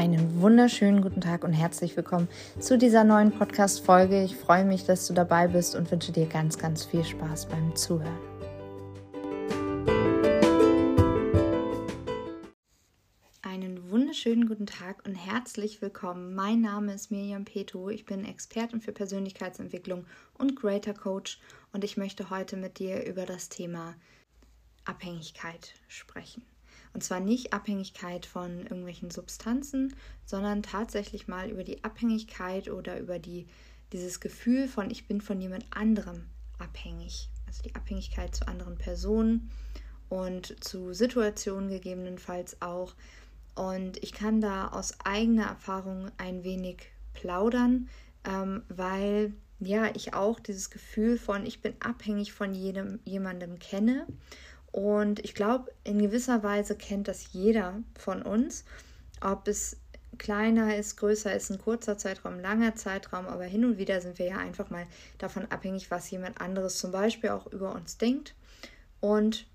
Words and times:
Einen 0.00 0.40
wunderschönen 0.40 1.02
guten 1.02 1.20
Tag 1.20 1.44
und 1.44 1.52
herzlich 1.52 1.94
willkommen 1.94 2.26
zu 2.58 2.78
dieser 2.78 3.04
neuen 3.04 3.32
Podcast-Folge. 3.32 4.24
Ich 4.24 4.34
freue 4.34 4.64
mich, 4.64 4.86
dass 4.86 5.06
du 5.06 5.12
dabei 5.12 5.46
bist 5.46 5.76
und 5.76 5.90
wünsche 5.90 6.10
dir 6.10 6.24
ganz, 6.24 6.56
ganz 6.56 6.86
viel 6.86 7.04
Spaß 7.04 7.50
beim 7.50 7.76
Zuhören. 7.76 8.18
Einen 13.42 13.90
wunderschönen 13.90 14.48
guten 14.48 14.64
Tag 14.64 15.04
und 15.04 15.16
herzlich 15.16 15.82
willkommen. 15.82 16.34
Mein 16.34 16.62
Name 16.62 16.94
ist 16.94 17.10
Miriam 17.10 17.44
Peto. 17.44 17.90
Ich 17.90 18.06
bin 18.06 18.24
Expertin 18.24 18.80
für 18.80 18.92
Persönlichkeitsentwicklung 18.92 20.06
und 20.38 20.56
Greater 20.56 20.94
Coach 20.94 21.38
und 21.74 21.84
ich 21.84 21.98
möchte 21.98 22.30
heute 22.30 22.56
mit 22.56 22.78
dir 22.78 23.04
über 23.04 23.26
das 23.26 23.50
Thema 23.50 23.96
Abhängigkeit 24.86 25.74
sprechen. 25.88 26.42
Und 26.92 27.04
zwar 27.04 27.20
nicht 27.20 27.52
Abhängigkeit 27.52 28.26
von 28.26 28.62
irgendwelchen 28.62 29.10
Substanzen, 29.10 29.94
sondern 30.24 30.62
tatsächlich 30.62 31.28
mal 31.28 31.50
über 31.50 31.64
die 31.64 31.84
Abhängigkeit 31.84 32.68
oder 32.68 32.98
über 32.98 33.18
die, 33.18 33.46
dieses 33.92 34.20
Gefühl 34.20 34.66
von, 34.66 34.90
ich 34.90 35.06
bin 35.06 35.20
von 35.20 35.40
jemand 35.40 35.64
anderem 35.70 36.26
abhängig. 36.58 37.28
Also 37.46 37.62
die 37.62 37.74
Abhängigkeit 37.74 38.34
zu 38.34 38.46
anderen 38.48 38.76
Personen 38.76 39.50
und 40.08 40.62
zu 40.62 40.92
Situationen 40.92 41.70
gegebenenfalls 41.70 42.60
auch. 42.60 42.94
Und 43.54 44.02
ich 44.02 44.12
kann 44.12 44.40
da 44.40 44.68
aus 44.68 44.94
eigener 45.04 45.46
Erfahrung 45.46 46.10
ein 46.18 46.44
wenig 46.44 46.90
plaudern, 47.14 47.88
ähm, 48.24 48.62
weil 48.68 49.34
ja 49.60 49.90
ich 49.94 50.14
auch 50.14 50.40
dieses 50.40 50.70
Gefühl 50.70 51.18
von, 51.18 51.46
ich 51.46 51.60
bin 51.60 51.74
abhängig 51.80 52.32
von 52.32 52.54
jedem, 52.54 53.00
jemandem 53.04 53.58
kenne 53.58 54.06
und 54.72 55.20
ich 55.20 55.34
glaube, 55.34 55.72
in 55.84 56.00
gewisser 56.00 56.42
Weise 56.42 56.76
kennt 56.76 57.08
das 57.08 57.32
jeder 57.32 57.82
von 57.98 58.22
uns, 58.22 58.64
ob 59.20 59.48
es 59.48 59.76
kleiner 60.18 60.76
ist, 60.76 60.96
größer 60.96 61.34
ist, 61.34 61.50
ein 61.50 61.58
kurzer 61.58 61.96
Zeitraum, 61.96 62.38
langer 62.40 62.74
Zeitraum, 62.74 63.26
aber 63.26 63.44
hin 63.44 63.64
und 63.64 63.78
wieder 63.78 64.00
sind 64.00 64.18
wir 64.18 64.26
ja 64.26 64.38
einfach 64.38 64.70
mal 64.70 64.86
davon 65.18 65.46
abhängig, 65.50 65.90
was 65.90 66.10
jemand 66.10 66.40
anderes 66.40 66.78
zum 66.78 66.92
Beispiel 66.92 67.30
auch 67.30 67.46
über 67.46 67.74
uns 67.74 67.96
denkt. 67.96 68.34
Und 69.00 69.46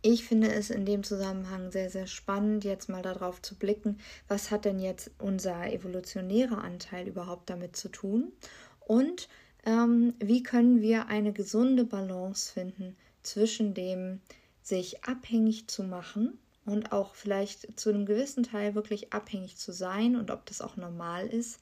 ich 0.00 0.24
finde 0.24 0.52
es 0.52 0.70
in 0.70 0.86
dem 0.86 1.02
Zusammenhang 1.02 1.70
sehr, 1.70 1.90
sehr 1.90 2.06
spannend, 2.06 2.64
jetzt 2.64 2.88
mal 2.88 3.02
darauf 3.02 3.42
zu 3.42 3.56
blicken, 3.56 3.98
was 4.26 4.50
hat 4.50 4.64
denn 4.64 4.78
jetzt 4.78 5.10
unser 5.18 5.70
evolutionärer 5.72 6.62
Anteil 6.62 7.06
überhaupt 7.06 7.50
damit 7.50 7.76
zu 7.76 7.88
tun 7.88 8.32
und 8.80 9.28
ähm, 9.66 10.14
wie 10.18 10.42
können 10.42 10.80
wir 10.80 11.08
eine 11.08 11.32
gesunde 11.32 11.84
Balance 11.84 12.52
finden 12.52 12.96
zwischen 13.22 13.74
dem 13.74 14.20
sich 14.62 15.04
abhängig 15.04 15.68
zu 15.68 15.82
machen 15.82 16.38
und 16.66 16.92
auch 16.92 17.14
vielleicht 17.14 17.78
zu 17.78 17.88
einem 17.90 18.06
gewissen 18.06 18.42
Teil 18.42 18.74
wirklich 18.74 19.12
abhängig 19.12 19.56
zu 19.56 19.72
sein 19.72 20.16
und 20.16 20.30
ob 20.30 20.44
das 20.46 20.60
auch 20.60 20.76
normal 20.76 21.26
ist 21.26 21.60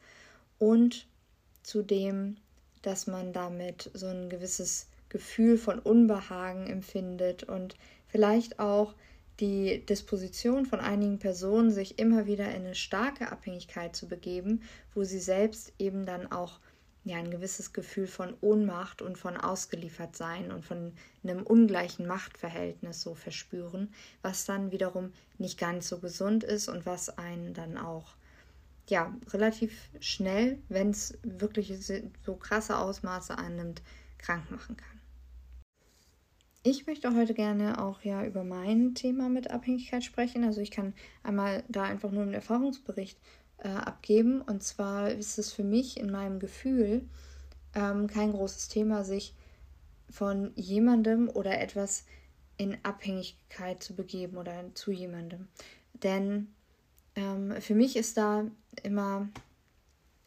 und 0.58 1.06
zu 1.62 1.82
dem, 1.82 2.36
dass 2.82 3.06
man 3.06 3.32
damit 3.32 3.90
so 3.94 4.06
ein 4.06 4.28
gewisses 4.28 4.86
Gefühl 5.08 5.58
von 5.58 5.78
Unbehagen 5.78 6.66
empfindet 6.66 7.44
und 7.44 7.76
vielleicht 8.08 8.58
auch 8.58 8.94
die 9.40 9.84
Disposition 9.84 10.66
von 10.66 10.80
einigen 10.80 11.18
Personen, 11.18 11.70
sich 11.70 11.98
immer 11.98 12.26
wieder 12.26 12.48
in 12.48 12.64
eine 12.64 12.74
starke 12.74 13.30
Abhängigkeit 13.30 13.94
zu 13.94 14.08
begeben, 14.08 14.62
wo 14.94 15.04
sie 15.04 15.18
selbst 15.18 15.72
eben 15.78 16.06
dann 16.06 16.32
auch 16.32 16.58
ja 17.06 17.18
ein 17.18 17.30
gewisses 17.30 17.72
Gefühl 17.72 18.08
von 18.08 18.34
Ohnmacht 18.40 19.00
und 19.00 19.16
von 19.16 19.36
ausgeliefert 19.36 20.16
sein 20.16 20.50
und 20.50 20.64
von 20.64 20.92
einem 21.22 21.44
ungleichen 21.44 22.06
Machtverhältnis 22.06 23.00
so 23.00 23.14
verspüren, 23.14 23.94
was 24.22 24.44
dann 24.44 24.72
wiederum 24.72 25.12
nicht 25.38 25.58
ganz 25.58 25.88
so 25.88 25.98
gesund 25.98 26.42
ist 26.42 26.68
und 26.68 26.84
was 26.84 27.16
einen 27.16 27.54
dann 27.54 27.78
auch 27.78 28.16
ja 28.88 29.14
relativ 29.28 29.88
schnell, 30.00 30.58
wenn 30.68 30.90
es 30.90 31.16
wirklich 31.22 31.72
so 32.24 32.34
krasse 32.34 32.76
Ausmaße 32.76 33.38
annimmt, 33.38 33.82
krank 34.18 34.50
machen 34.50 34.76
kann. 34.76 35.00
Ich 36.64 36.88
möchte 36.88 37.14
heute 37.14 37.34
gerne 37.34 37.80
auch 37.80 38.02
ja 38.02 38.24
über 38.24 38.42
mein 38.42 38.96
Thema 38.96 39.28
mit 39.28 39.52
Abhängigkeit 39.52 40.02
sprechen. 40.02 40.42
Also 40.42 40.60
ich 40.60 40.72
kann 40.72 40.94
einmal 41.22 41.62
da 41.68 41.84
einfach 41.84 42.10
nur 42.10 42.22
einen 42.22 42.34
Erfahrungsbericht 42.34 43.16
äh, 43.58 43.68
abgeben. 43.68 44.40
Und 44.42 44.62
zwar 44.62 45.10
ist 45.10 45.38
es 45.38 45.52
für 45.52 45.64
mich 45.64 45.98
in 45.98 46.10
meinem 46.10 46.38
Gefühl 46.38 47.08
ähm, 47.74 48.06
kein 48.06 48.32
großes 48.32 48.68
Thema, 48.68 49.04
sich 49.04 49.34
von 50.10 50.52
jemandem 50.54 51.28
oder 51.28 51.60
etwas 51.60 52.04
in 52.56 52.78
Abhängigkeit 52.84 53.82
zu 53.82 53.94
begeben 53.94 54.36
oder 54.36 54.64
zu 54.74 54.90
jemandem. 54.90 55.48
Denn 55.94 56.48
ähm, 57.14 57.54
für 57.60 57.74
mich 57.74 57.96
ist 57.96 58.16
da 58.16 58.46
immer 58.82 59.28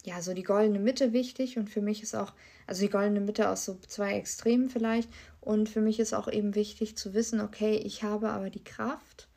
ja 0.04 0.22
so 0.22 0.32
die 0.32 0.42
goldene 0.42 0.78
Mitte 0.78 1.12
wichtig 1.12 1.58
und 1.58 1.68
für 1.68 1.82
mich 1.82 2.02
ist 2.02 2.14
auch, 2.14 2.32
also 2.66 2.82
die 2.82 2.90
goldene 2.90 3.20
Mitte 3.20 3.48
aus 3.48 3.64
so 3.64 3.78
zwei 3.86 4.14
Extremen 4.14 4.70
vielleicht 4.70 5.10
und 5.40 5.68
für 5.68 5.80
mich 5.80 6.00
ist 6.00 6.14
auch 6.14 6.28
eben 6.28 6.54
wichtig 6.54 6.96
zu 6.96 7.14
wissen, 7.14 7.40
okay, 7.40 7.76
ich 7.76 8.02
habe 8.02 8.30
aber 8.30 8.50
die 8.50 8.64
Kraft 8.64 9.28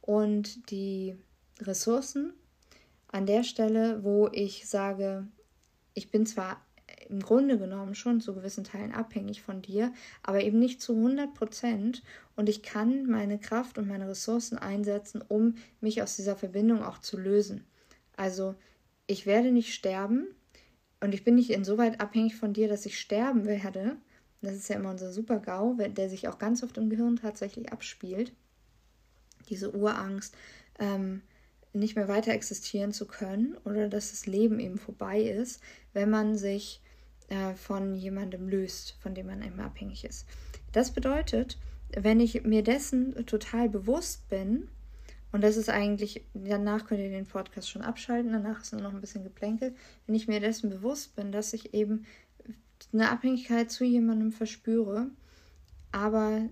und 0.00 0.70
die 0.70 1.16
Ressourcen 1.60 2.32
an 3.12 3.26
der 3.26 3.44
Stelle, 3.44 4.02
wo 4.02 4.28
ich 4.32 4.66
sage, 4.66 5.26
ich 5.94 6.10
bin 6.10 6.26
zwar 6.26 6.60
im 7.08 7.20
Grunde 7.20 7.58
genommen 7.58 7.94
schon 7.94 8.20
zu 8.20 8.34
gewissen 8.34 8.64
Teilen 8.64 8.92
abhängig 8.92 9.42
von 9.42 9.60
dir, 9.60 9.92
aber 10.22 10.42
eben 10.42 10.58
nicht 10.58 10.80
zu 10.80 10.94
100 10.96 11.34
Prozent 11.34 12.02
und 12.36 12.48
ich 12.48 12.62
kann 12.62 13.06
meine 13.06 13.38
Kraft 13.38 13.78
und 13.78 13.86
meine 13.86 14.08
Ressourcen 14.08 14.58
einsetzen, 14.58 15.22
um 15.26 15.54
mich 15.80 16.02
aus 16.02 16.16
dieser 16.16 16.36
Verbindung 16.36 16.82
auch 16.82 16.98
zu 16.98 17.18
lösen. 17.18 17.64
Also 18.16 18.54
ich 19.06 19.26
werde 19.26 19.52
nicht 19.52 19.74
sterben 19.74 20.26
und 21.00 21.12
ich 21.12 21.22
bin 21.22 21.34
nicht 21.34 21.50
insoweit 21.50 22.00
abhängig 22.00 22.36
von 22.36 22.52
dir, 22.54 22.68
dass 22.68 22.86
ich 22.86 22.98
sterben 22.98 23.44
werde. 23.44 23.96
Das 24.40 24.54
ist 24.54 24.68
ja 24.68 24.76
immer 24.76 24.90
unser 24.90 25.12
Super-GAU, 25.12 25.74
der 25.74 26.08
sich 26.08 26.28
auch 26.28 26.38
ganz 26.38 26.62
oft 26.62 26.78
im 26.78 26.88
Gehirn 26.88 27.16
tatsächlich 27.16 27.72
abspielt. 27.72 28.32
Diese 29.48 29.74
Urangst, 29.74 30.34
ähm, 30.78 31.22
nicht 31.72 31.96
mehr 31.96 32.08
weiter 32.08 32.32
existieren 32.32 32.92
zu 32.92 33.06
können 33.06 33.56
oder 33.64 33.88
dass 33.88 34.10
das 34.10 34.26
Leben 34.26 34.60
eben 34.60 34.78
vorbei 34.78 35.20
ist, 35.20 35.62
wenn 35.92 36.10
man 36.10 36.36
sich 36.36 36.82
äh, 37.28 37.54
von 37.54 37.94
jemandem 37.94 38.48
löst, 38.48 38.96
von 39.00 39.14
dem 39.14 39.26
man 39.26 39.42
immer 39.42 39.64
abhängig 39.64 40.04
ist. 40.04 40.26
Das 40.72 40.90
bedeutet, 40.90 41.58
wenn 41.96 42.20
ich 42.20 42.42
mir 42.44 42.62
dessen 42.62 43.26
total 43.26 43.68
bewusst 43.68 44.28
bin, 44.28 44.68
und 45.32 45.42
das 45.42 45.56
ist 45.56 45.70
eigentlich, 45.70 46.26
danach 46.34 46.86
könnt 46.86 47.00
ihr 47.00 47.08
den 47.08 47.24
Podcast 47.26 47.70
schon 47.70 47.80
abschalten, 47.80 48.32
danach 48.32 48.60
ist 48.60 48.72
nur 48.72 48.82
noch 48.82 48.92
ein 48.92 49.00
bisschen 49.00 49.24
geplänkelt, 49.24 49.74
wenn 50.06 50.14
ich 50.14 50.28
mir 50.28 50.40
dessen 50.40 50.68
bewusst 50.68 51.16
bin, 51.16 51.32
dass 51.32 51.54
ich 51.54 51.72
eben 51.72 52.04
eine 52.92 53.10
Abhängigkeit 53.10 53.70
zu 53.70 53.84
jemandem 53.84 54.30
verspüre, 54.30 55.10
aber 55.90 56.48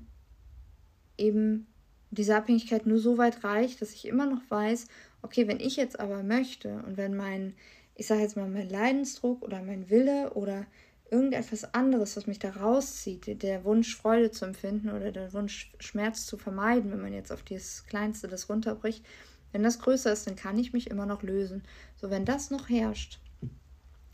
eben 1.19 1.67
diese 2.11 2.37
Abhängigkeit 2.37 2.87
nur 2.87 2.99
so 2.99 3.19
weit 3.19 3.45
reicht, 3.45 3.83
dass 3.83 3.93
ich 3.93 4.07
immer 4.07 4.27
noch 4.27 4.43
weiß, 4.49 4.87
okay, 5.23 5.49
wenn 5.49 5.61
ich 5.61 5.77
jetzt 5.77 5.99
aber 6.01 6.23
möchte 6.23 6.83
und 6.87 6.97
wenn 6.97 7.17
mein, 7.17 7.55
ich 7.95 8.07
sage 8.07 8.23
jetzt 8.23 8.37
mal, 8.37 8.49
mein 8.49 8.69
Leidensdruck 8.69 9.43
oder 9.43 9.63
mein 9.63 9.91
Wille 9.91 10.33
oder 10.35 10.67
irgendetwas 11.11 11.75
anderes, 11.75 12.17
was 12.17 12.27
mich 12.27 12.39
da 12.39 12.51
rauszieht, 12.51 13.43
der 13.43 13.65
Wunsch, 13.65 13.97
Freude 13.97 14.31
zu 14.31 14.45
empfinden 14.45 14.91
oder 14.91 15.11
der 15.11 15.33
Wunsch, 15.33 15.73
Schmerz 15.81 16.25
zu 16.27 16.37
vermeiden, 16.37 16.91
wenn 16.93 17.03
man 17.03 17.13
jetzt 17.13 17.33
auf 17.33 17.43
dieses 17.43 17.85
Kleinste 17.87 18.29
das 18.29 18.49
runterbricht, 18.49 19.05
wenn 19.53 19.63
das 19.63 19.81
größer 19.81 20.13
ist, 20.13 20.27
dann 20.27 20.37
kann 20.37 20.59
ich 20.59 20.73
mich 20.73 20.89
immer 20.89 21.07
noch 21.07 21.23
lösen. 21.23 21.65
So, 21.97 22.11
wenn 22.11 22.25
das 22.25 22.51
noch 22.51 22.69
herrscht, 22.69 23.19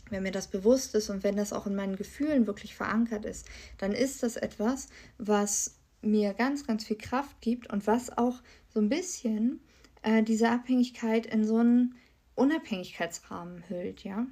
wenn 0.08 0.22
mir 0.22 0.32
das 0.32 0.48
bewusst 0.48 0.94
ist 0.94 1.10
und 1.10 1.24
wenn 1.24 1.36
das 1.36 1.52
auch 1.52 1.66
in 1.66 1.74
meinen 1.74 1.96
Gefühlen 1.96 2.46
wirklich 2.46 2.74
verankert 2.74 3.24
ist, 3.24 3.46
dann 3.76 3.92
ist 3.92 4.22
das 4.22 4.36
etwas, 4.36 4.88
was 5.18 5.76
mir 6.00 6.32
ganz, 6.34 6.66
ganz 6.66 6.84
viel 6.84 6.96
Kraft 6.96 7.40
gibt 7.40 7.70
und 7.70 7.86
was 7.86 8.16
auch 8.16 8.41
so 8.72 8.80
ein 8.80 8.88
bisschen 8.88 9.60
äh, 10.06 10.22
diese 10.22 10.48
Abhängigkeit 10.50 11.26
in 11.26 11.44
so 11.44 11.56
einen 11.56 11.97
Unabhängigkeitsrahmen 12.36 13.68
hüllt, 13.68 14.04
ja. 14.04 14.26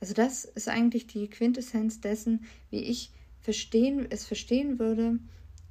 Also 0.00 0.14
das 0.14 0.46
ist 0.46 0.68
eigentlich 0.68 1.06
die 1.06 1.28
Quintessenz 1.28 2.00
dessen, 2.00 2.46
wie 2.70 2.82
ich 2.82 3.12
verstehen, 3.40 4.06
es 4.08 4.26
verstehen 4.26 4.78
würde, 4.78 5.18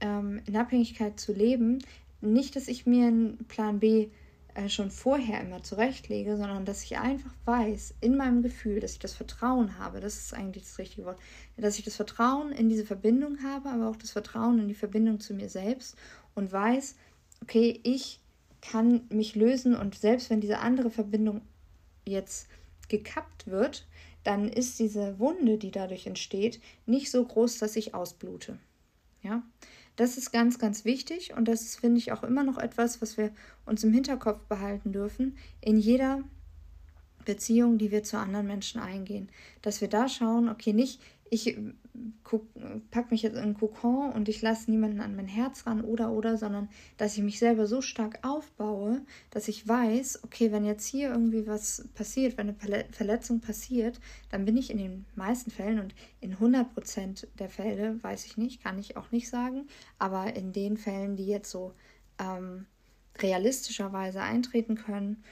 ähm, 0.01 0.41
in 0.45 0.55
Abhängigkeit 0.55 1.19
zu 1.19 1.33
leben. 1.33 1.83
Nicht, 2.21 2.55
dass 2.55 2.67
ich 2.67 2.85
mir 2.85 3.07
einen 3.07 3.45
Plan 3.47 3.79
B 3.79 4.09
äh, 4.53 4.69
schon 4.69 4.91
vorher 4.91 5.41
immer 5.41 5.63
zurechtlege, 5.63 6.37
sondern 6.37 6.63
dass 6.65 6.83
ich 6.83 6.97
einfach 6.99 7.33
weiß, 7.45 7.95
in 8.01 8.15
meinem 8.15 8.43
Gefühl, 8.43 8.79
dass 8.79 8.93
ich 8.93 8.99
das 8.99 9.15
Vertrauen 9.15 9.79
habe, 9.79 9.99
das 9.99 10.17
ist 10.17 10.33
eigentlich 10.33 10.63
das 10.63 10.77
richtige 10.77 11.05
Wort, 11.05 11.19
dass 11.57 11.79
ich 11.79 11.85
das 11.85 11.95
Vertrauen 11.95 12.51
in 12.51 12.69
diese 12.69 12.85
Verbindung 12.85 13.41
habe, 13.43 13.69
aber 13.69 13.89
auch 13.89 13.95
das 13.95 14.11
Vertrauen 14.11 14.59
in 14.59 14.67
die 14.67 14.75
Verbindung 14.75 15.19
zu 15.19 15.33
mir 15.33 15.49
selbst 15.49 15.97
und 16.35 16.51
weiß, 16.51 16.95
okay, 17.41 17.79
ich 17.83 18.20
kann 18.61 19.01
mich 19.09 19.35
lösen 19.35 19.75
und 19.75 19.95
selbst 19.95 20.29
wenn 20.29 20.41
diese 20.41 20.59
andere 20.59 20.91
Verbindung 20.91 21.41
jetzt 22.05 22.47
gekappt 22.89 23.47
wird, 23.47 23.87
dann 24.23 24.49
ist 24.49 24.79
diese 24.79 25.17
Wunde, 25.19 25.57
die 25.57 25.71
dadurch 25.71 26.05
entsteht, 26.05 26.61
nicht 26.85 27.09
so 27.09 27.23
groß, 27.23 27.57
dass 27.57 27.75
ich 27.75 27.95
ausblute. 27.95 28.59
Ja, 29.23 29.43
Das 29.95 30.17
ist 30.17 30.31
ganz, 30.31 30.57
ganz 30.57 30.85
wichtig 30.85 31.33
und 31.35 31.47
das 31.47 31.61
ist, 31.61 31.79
finde 31.79 31.97
ich, 31.97 32.11
auch 32.11 32.23
immer 32.23 32.43
noch 32.43 32.57
etwas, 32.57 33.01
was 33.01 33.17
wir 33.17 33.31
uns 33.65 33.83
im 33.83 33.93
Hinterkopf 33.93 34.41
behalten 34.45 34.93
dürfen. 34.93 35.37
In 35.59 35.77
jeder 35.77 36.23
Beziehung, 37.25 37.77
die 37.77 37.91
wir 37.91 38.03
zu 38.03 38.17
anderen 38.17 38.47
Menschen 38.47 38.81
eingehen. 38.81 39.29
Dass 39.61 39.81
wir 39.81 39.87
da 39.87 40.09
schauen, 40.09 40.49
okay, 40.49 40.73
nicht 40.73 41.01
ich 41.33 41.57
packe 42.91 43.07
mich 43.09 43.21
jetzt 43.21 43.35
in 43.35 43.41
einen 43.41 43.53
Kokon 43.53 44.11
und 44.11 44.27
ich 44.27 44.41
lasse 44.41 44.69
niemanden 44.69 44.99
an 44.99 45.15
mein 45.15 45.29
Herz 45.29 45.65
ran 45.65 45.81
oder 45.81 46.11
oder, 46.11 46.37
sondern 46.37 46.67
dass 46.97 47.15
ich 47.15 47.23
mich 47.23 47.39
selber 47.39 47.67
so 47.67 47.81
stark 47.81 48.19
aufbaue, 48.21 49.01
dass 49.29 49.47
ich 49.47 49.65
weiß, 49.65 50.25
okay, 50.25 50.51
wenn 50.51 50.65
jetzt 50.65 50.85
hier 50.85 51.09
irgendwie 51.09 51.47
was 51.47 51.87
passiert, 51.95 52.37
wenn 52.37 52.49
eine 52.49 52.85
Verletzung 52.91 53.39
passiert, 53.39 54.01
dann 54.29 54.43
bin 54.43 54.57
ich 54.57 54.69
in 54.71 54.77
den 54.77 55.05
meisten 55.15 55.51
Fällen 55.51 55.79
und 55.79 55.95
in 56.19 56.35
100% 56.35 57.25
der 57.39 57.49
Fälle, 57.49 58.03
weiß 58.03 58.25
ich 58.25 58.35
nicht, 58.35 58.61
kann 58.61 58.77
ich 58.77 58.97
auch 58.97 59.11
nicht 59.11 59.29
sagen, 59.29 59.67
aber 59.99 60.35
in 60.35 60.51
den 60.51 60.75
Fällen, 60.75 61.15
die 61.15 61.27
jetzt 61.27 61.49
so 61.49 61.73
ähm, 62.19 62.65
realistischerweise 63.19 64.21
eintreten 64.21 64.75
können 64.75 65.23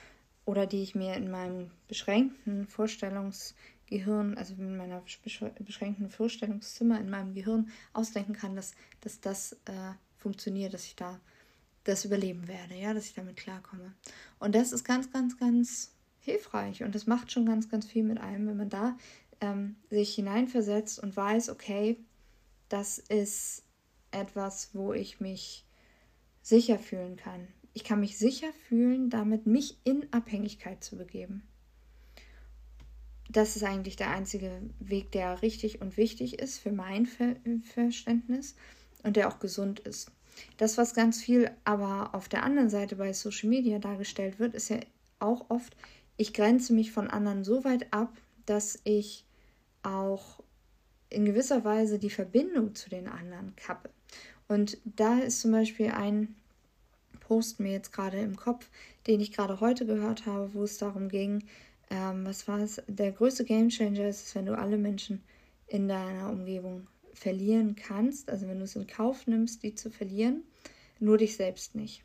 oder 0.46 0.66
die 0.66 0.82
ich 0.82 0.96
mir 0.96 1.16
in 1.16 1.30
meinem 1.30 1.72
beschränkten 1.90 2.68
Vorstellungs- 2.68 3.54
Gehirn, 3.90 4.38
also 4.38 4.54
in 4.54 4.78
meiner 4.78 5.02
beschränkten 5.66 6.10
Vorstellungszimmer 6.10 7.00
in 7.00 7.10
meinem 7.10 7.34
Gehirn 7.34 7.70
ausdenken 7.94 8.34
kann, 8.34 8.56
dass, 8.56 8.74
dass 9.02 9.20
das 9.20 9.54
äh, 9.66 9.94
funktioniert, 10.18 10.74
dass 10.74 10.86
ich 10.86 10.96
da 10.96 11.20
das 11.84 12.06
überleben 12.06 12.48
werde, 12.48 12.76
ja, 12.76 12.94
dass 12.94 13.06
ich 13.06 13.16
damit 13.16 13.38
klarkomme. 13.38 13.94
Und 14.38 14.54
das 14.54 14.72
ist 14.72 14.84
ganz, 14.84 15.12
ganz, 15.12 15.38
ganz 15.38 15.92
hilfreich 16.20 16.84
und 16.84 16.94
das 16.94 17.08
macht 17.08 17.32
schon 17.32 17.46
ganz, 17.46 17.70
ganz 17.70 17.86
viel 17.88 18.04
mit 18.04 18.20
einem, 18.20 18.48
wenn 18.48 18.58
man 18.58 18.70
da 18.70 18.98
ähm, 19.42 19.76
sich 19.90 20.14
hineinversetzt 20.14 21.00
und 21.00 21.16
weiß, 21.16 21.50
okay, 21.50 21.98
das 22.68 23.00
ist 23.00 23.64
etwas, 24.12 24.70
wo 24.74 24.94
ich 24.94 25.20
mich 25.20 25.66
sicher 26.42 26.78
fühlen 26.78 27.16
kann. 27.16 27.48
Ich 27.74 27.84
kann 27.84 28.00
mich 28.00 28.18
sicher 28.18 28.52
fühlen, 28.68 29.10
damit 29.10 29.46
mich 29.46 29.78
in 29.84 30.12
Abhängigkeit 30.12 30.84
zu 30.84 30.98
begeben 30.98 31.49
das 33.30 33.56
ist 33.56 33.64
eigentlich 33.64 33.96
der 33.96 34.10
einzige 34.10 34.52
Weg, 34.80 35.12
der 35.12 35.42
richtig 35.42 35.82
und 35.82 35.98
wichtig 35.98 36.40
ist 36.40 36.58
für 36.58 36.72
mein 36.72 37.06
Ver 37.06 37.36
Verständnis 37.74 38.56
und 39.04 39.16
der 39.16 39.28
auch 39.28 39.40
gesund 39.40 39.80
ist. 39.80 40.12
Das, 40.58 40.78
was 40.78 40.96
ganz 40.96 41.22
viel 41.22 41.52
aber 41.64 42.16
auf 42.16 42.28
der 42.28 42.44
anderen 42.44 42.70
Seite 42.70 42.96
bei 42.96 43.14
Social 43.14 43.50
Media 43.50 43.78
dargestellt 43.80 44.40
wird, 44.40 44.56
ist 44.56 44.70
ja 44.70 44.80
auch 45.20 45.50
oft, 45.50 45.76
ich 46.18 46.34
grenze 46.34 46.74
mich 46.74 46.92
von 46.92 47.10
anderen 47.10 47.44
so 47.44 47.64
weit 47.64 47.94
ab, 47.94 48.18
dass 48.46 48.80
ich 48.84 49.26
auch 49.84 50.42
in 51.10 51.26
gewisser 51.26 51.64
Weise 51.64 52.00
die 52.00 52.10
Verbindung 52.10 52.76
zu 52.76 52.90
den 52.90 53.08
anderen 53.08 53.56
kappe. 53.56 53.90
Und 54.48 54.78
da 54.84 55.20
ist 55.20 55.42
zum 55.42 55.52
Beispiel 55.52 55.92
ein 55.92 56.36
Post 57.20 57.60
mir 57.60 57.72
jetzt 57.72 57.94
gerade 57.94 58.20
im 58.20 58.36
Kopf, 58.36 58.70
den 59.06 59.20
ich 59.20 59.32
gerade 59.32 59.60
heute 59.60 59.86
gehört 59.86 60.26
habe, 60.26 60.54
wo 60.54 60.64
es 60.64 60.78
darum 60.78 61.10
ging, 61.10 61.44
ähm, 61.90 62.26
was 62.26 62.48
war 62.48 62.60
es? 62.60 62.82
Der 62.88 63.12
größte 63.12 63.46
Gamechanger 63.46 64.08
ist 64.08 64.28
es, 64.28 64.36
wenn 64.36 64.46
du 64.46 64.58
alle 64.58 64.78
Menschen 64.78 65.24
in 65.68 65.88
deiner 65.88 66.30
Umgebung 66.30 66.88
verlieren 67.14 67.76
kannst, 67.76 68.30
also 68.30 68.48
wenn 68.48 68.60
du 68.60 68.64
es 68.64 68.76
in 68.76 68.88
Kauf 68.88 69.28
nimmst, 69.28 69.64
die 69.64 69.76
zu 69.76 69.90
verlieren, 69.90 70.44
nur 71.00 71.18
dich 71.18 71.36
selbst 71.36 71.76
nicht. 71.76 72.04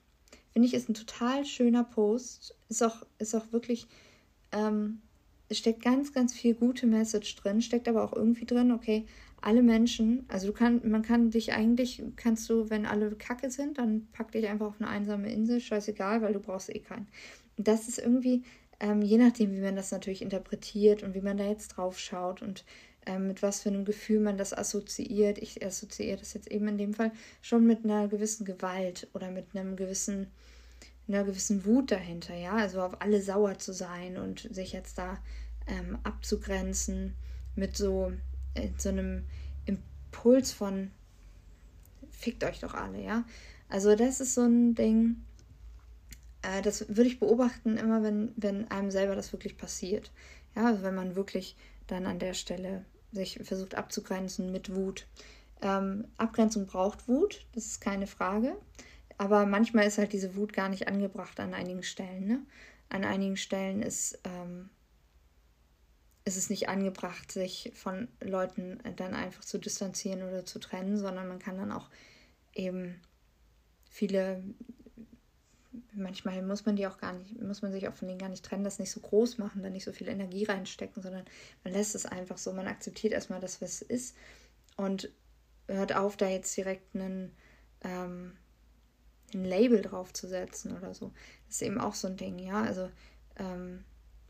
Finde 0.52 0.69
ich, 0.69 0.75
ist 0.75 0.88
ein 0.88 0.94
total 0.94 1.44
schöner 1.44 1.84
Post. 1.84 2.56
Ist 2.69 2.82
auch, 2.82 3.04
ist 3.19 3.34
auch 3.34 3.52
wirklich, 3.52 3.86
ähm, 4.52 5.00
es 5.48 5.58
steckt 5.58 5.82
ganz, 5.82 6.12
ganz 6.12 6.32
viel 6.32 6.54
gute 6.54 6.86
Message 6.86 7.36
drin, 7.36 7.60
steckt 7.60 7.88
aber 7.88 8.04
auch 8.04 8.12
irgendwie 8.12 8.46
drin, 8.46 8.70
okay, 8.72 9.04
alle 9.40 9.62
Menschen, 9.62 10.25
also 10.28 10.46
du 10.46 10.52
kannst, 10.52 10.84
man 10.84 11.02
kann 11.02 11.31
dich 11.31 11.52
eigentlich, 11.52 12.02
kannst 12.16 12.48
du, 12.48 12.70
wenn 12.70 12.86
alle 12.86 13.10
Kacke 13.10 13.50
sind, 13.50 13.78
dann 13.78 14.08
pack 14.12 14.32
dich 14.32 14.46
einfach 14.48 14.66
auf 14.66 14.81
eine 14.81 14.88
einsame 14.88 15.31
Insel, 15.31 15.60
scheißegal, 15.60 16.22
weil 16.22 16.32
du 16.32 16.40
brauchst 16.40 16.75
eh 16.75 16.78
keinen. 16.78 17.08
Das 17.56 17.88
ist 17.88 17.98
irgendwie, 17.98 18.42
ähm, 18.81 19.03
je 19.03 19.19
nachdem, 19.19 19.53
wie 19.53 19.61
man 19.61 19.76
das 19.76 19.91
natürlich 19.91 20.23
interpretiert 20.23 21.03
und 21.03 21.15
wie 21.15 21.21
man 21.21 21.37
da 21.37 21.44
jetzt 21.44 21.69
drauf 21.69 21.99
schaut 21.99 22.43
und 22.43 22.65
ähm, 23.06 23.29
mit 23.29 23.43
was 23.43 23.61
für 23.61 23.69
einem 23.69 23.85
Gefühl 23.85 24.21
man 24.21 24.38
das 24.38 24.56
assoziiert. 24.56 25.38
Ich 25.38 25.65
assoziiere 25.65 26.19
das 26.19 26.35
jetzt 26.35 26.50
eben 26.50 26.69
in 26.69 26.79
dem 26.79 26.94
Fall 26.94 27.12
schon 27.43 27.67
mit 27.67 27.85
einer 27.85 28.09
gewissen 28.09 28.44
Gewalt 28.44 29.09
oder 29.15 29.31
mit 29.31 29.47
einem 29.55 29.76
gewissen, 29.76 30.29
einer 31.09 31.25
gewissen 31.25 31.65
Wut 31.65 31.91
dahinter, 31.91 32.35
ja, 32.35 32.55
also 32.55 32.82
auf 32.82 33.00
alle 33.00 33.21
sauer 33.21 33.59
zu 33.59 33.73
sein 33.73 34.17
und 34.17 34.49
sich 34.50 34.73
jetzt 34.73 34.99
da 34.99 35.19
ähm, 35.67 35.99
abzugrenzen 36.03 37.15
mit 37.56 37.77
so, 37.77 38.12
äh, 38.55 38.69
so 38.79 38.88
einem 38.88 39.25
Impuls 39.67 40.53
von 40.53 40.91
fickt 42.11 42.44
euch 42.44 42.61
doch 42.61 42.75
alle, 42.75 43.03
ja. 43.03 43.25
Also 43.69 43.97
das 43.97 44.20
ist 44.20 44.35
so 44.35 44.43
ein 44.43 44.75
Ding, 44.75 45.17
äh, 46.44 46.62
das 46.62 46.88
würde 46.88 47.08
ich 47.08 47.20
beobachten, 47.20 47.76
immer 47.76 48.02
wenn, 48.02 48.32
wenn 48.37 48.70
einem 48.70 48.91
selber 48.91 49.14
das 49.14 49.32
wirklich 49.32 49.56
passiert. 49.56 50.12
Ja, 50.55 50.67
also 50.67 50.82
wenn 50.82 50.94
man 50.94 51.17
wirklich 51.17 51.56
dann 51.87 52.06
an 52.06 52.19
der 52.19 52.35
Stelle 52.35 52.85
sich 53.12 53.41
versucht 53.43 53.75
abzugrenzen 53.75 54.52
mit 54.52 54.75
Wut. 54.75 55.06
Ähm, 55.62 56.08
Abgrenzung 56.17 56.67
braucht 56.67 57.08
Wut, 57.08 57.46
das 57.55 57.67
ist 57.67 57.81
keine 57.81 58.06
Frage. 58.06 58.56
Aber 59.17 59.46
manchmal 59.46 59.87
ist 59.87 59.99
halt 59.99 60.12
diese 60.12 60.35
Wut 60.35 60.52
gar 60.52 60.69
nicht 60.69 60.88
angebracht 60.88 61.38
an 61.38 61.55
einigen 61.55 61.82
Stellen. 61.85 62.26
Ne? 62.26 62.46
An 62.88 63.05
einigen 63.05 63.37
Stellen 63.37 63.81
ist, 63.81 64.19
ähm, 64.25 64.70
ist 66.25 66.37
es 66.37 66.50
nicht 66.50 66.69
angebracht, 66.69 67.31
sich 67.31 67.70
von 67.75 68.08
Leuten 68.20 68.81
dann 68.96 69.14
einfach 69.14 69.44
zu 69.44 69.58
distanzieren 69.58 70.23
oder 70.23 70.44
zu 70.44 70.58
trennen, 70.58 70.96
sondern 70.96 71.29
man 71.29 71.38
kann 71.38 71.56
dann 71.56 71.70
auch 71.70 71.91
eben 72.55 73.00
viele 73.88 74.43
manchmal 75.93 76.43
muss 76.43 76.67
man 76.67 76.76
die 76.76 76.87
auch 76.87 76.99
gar 76.99 77.12
nicht, 77.12 77.41
muss 77.41 77.62
man 77.62 77.73
sich 77.73 77.88
auch 77.88 77.94
von 77.94 78.09
denen 78.09 78.19
gar 78.21 78.29
nicht 78.29 78.44
trennen, 78.44 78.65
das 78.65 78.79
nicht 78.79 78.91
so 78.91 79.00
groß 79.00 79.38
machen, 79.38 79.62
da 79.62 79.71
nicht 79.71 79.85
so 79.85 79.93
viel 79.93 80.09
Energie 80.09 80.44
reinstecken, 80.44 81.03
sondern 81.03 81.25
man 81.62 81.73
lässt 81.73 81.94
es 81.94 82.06
einfach 82.06 82.38
so, 82.38 82.53
man 82.53 82.67
akzeptiert 82.67 83.12
erstmal 83.12 83.41
das, 83.41 83.61
was 83.61 83.81
es 83.81 83.82
ist 83.82 84.17
und 84.76 85.11
hört 85.69 85.94
auf, 85.94 86.17
da 86.17 86.29
jetzt 86.29 86.56
direkt 86.56 86.94
einen, 86.94 87.32
ähm, 87.82 88.32
ein 89.32 89.44
Label 89.44 89.82
draufzusetzen 89.82 90.76
oder 90.76 90.94
so. 90.94 91.12
Das 91.47 91.56
ist 91.56 91.62
eben 91.62 91.81
auch 91.81 91.94
so 91.94 92.09
ein 92.09 92.17
Ding, 92.17 92.38
ja. 92.38 92.62
Also 92.62 92.91
ähm, 93.37 93.85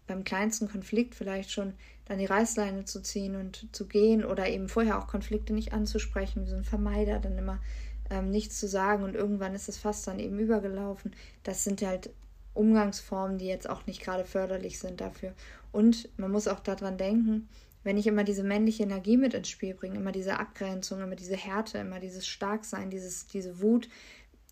beim 0.07 0.25
kleinsten 0.25 0.69
Konflikt 0.69 1.15
vielleicht 1.15 1.51
schon 1.51 1.75
dann 2.05 2.19
die 2.19 2.27
Reißleine 2.27 2.85
zu 2.85 3.03
ziehen 3.03 3.37
und 3.37 3.69
zu 3.75 3.87
gehen 3.87 4.25
oder 4.25 4.49
eben 4.49 4.69
vorher 4.69 4.99
auch 4.99 5.07
Konflikte 5.07 5.53
nicht 5.53 5.73
anzusprechen, 5.73 6.45
wie 6.45 6.51
so 6.51 6.57
ein 6.57 6.65
Vermeider 6.65 7.19
dann 7.19 7.39
immer 7.39 7.61
ähm, 8.11 8.31
nichts 8.31 8.59
zu 8.59 8.69
sagen 8.69 9.03
und 9.03 9.15
irgendwann 9.15 9.55
ist 9.55 9.69
das 9.69 9.79
Fass 9.79 10.03
dann 10.03 10.19
eben 10.19 10.39
übergelaufen. 10.39 11.15
Das 11.43 11.65
sind 11.65 11.83
halt 11.83 12.11
Umgangsformen, 12.55 13.39
die 13.39 13.47
jetzt 13.47 13.69
auch 13.69 13.87
nicht 13.87 14.03
gerade 14.03 14.25
förderlich 14.25 14.79
sind 14.79 15.01
dafür. 15.01 15.35
Und 15.73 16.09
man 16.19 16.31
muss 16.31 16.49
auch 16.49 16.61
daran 16.61 16.99
denken, 16.99 17.49
wenn 17.83 17.99
ich 17.99 18.07
immer 18.07 18.25
diese 18.25 18.45
männliche 18.45 18.85
Energie 18.85 19.17
mit 19.17 19.35
ins 19.35 19.49
Spiel 19.49 19.75
bringe, 19.75 19.97
immer 19.97 20.13
diese 20.13 20.39
Abgrenzung, 20.39 21.03
immer 21.03 21.17
diese 21.17 21.37
Härte, 21.37 21.79
immer 21.79 22.01
dieses 22.01 22.27
Starksein, 22.27 22.91
dieses, 22.91 23.27
diese 23.27 23.61
Wut 23.61 23.89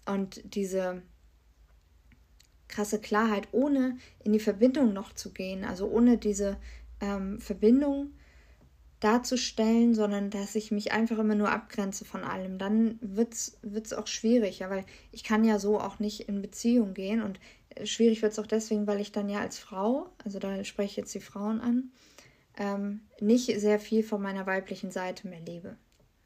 und 0.04 0.42
diese 0.54 1.02
krasse 2.68 3.00
Klarheit, 3.00 3.48
ohne 3.52 3.98
in 4.24 4.32
die 4.32 4.40
Verbindung 4.40 4.92
noch 4.92 5.12
zu 5.14 5.32
gehen, 5.32 5.64
also 5.64 5.88
ohne 5.88 6.18
diese 6.18 6.56
ähm, 7.00 7.40
Verbindung 7.40 8.12
darzustellen, 9.02 9.94
sondern 9.94 10.30
dass 10.30 10.54
ich 10.54 10.70
mich 10.70 10.92
einfach 10.92 11.18
immer 11.18 11.34
nur 11.34 11.50
abgrenze 11.50 12.04
von 12.04 12.22
allem. 12.22 12.58
Dann 12.58 12.98
wird 13.00 13.34
es 13.34 13.92
auch 13.92 14.06
schwierig, 14.06 14.60
ja, 14.60 14.70
weil 14.70 14.84
ich 15.10 15.24
kann 15.24 15.44
ja 15.44 15.58
so 15.58 15.80
auch 15.80 15.98
nicht 15.98 16.28
in 16.28 16.40
Beziehung 16.40 16.94
gehen 16.94 17.22
und 17.22 17.40
äh, 17.70 17.86
schwierig 17.86 18.22
wird 18.22 18.32
es 18.32 18.38
auch 18.38 18.46
deswegen, 18.46 18.86
weil 18.86 19.00
ich 19.00 19.10
dann 19.12 19.28
ja 19.28 19.40
als 19.40 19.58
Frau, 19.58 20.08
also 20.24 20.38
da 20.38 20.62
spreche 20.64 20.90
ich 20.90 20.96
jetzt 20.96 21.14
die 21.14 21.20
Frauen 21.20 21.60
an, 21.60 21.90
ähm, 22.56 23.00
nicht 23.20 23.46
sehr 23.60 23.80
viel 23.80 24.04
von 24.04 24.22
meiner 24.22 24.46
weiblichen 24.46 24.90
Seite 24.90 25.26
mehr 25.26 25.40
lebe. 25.40 25.76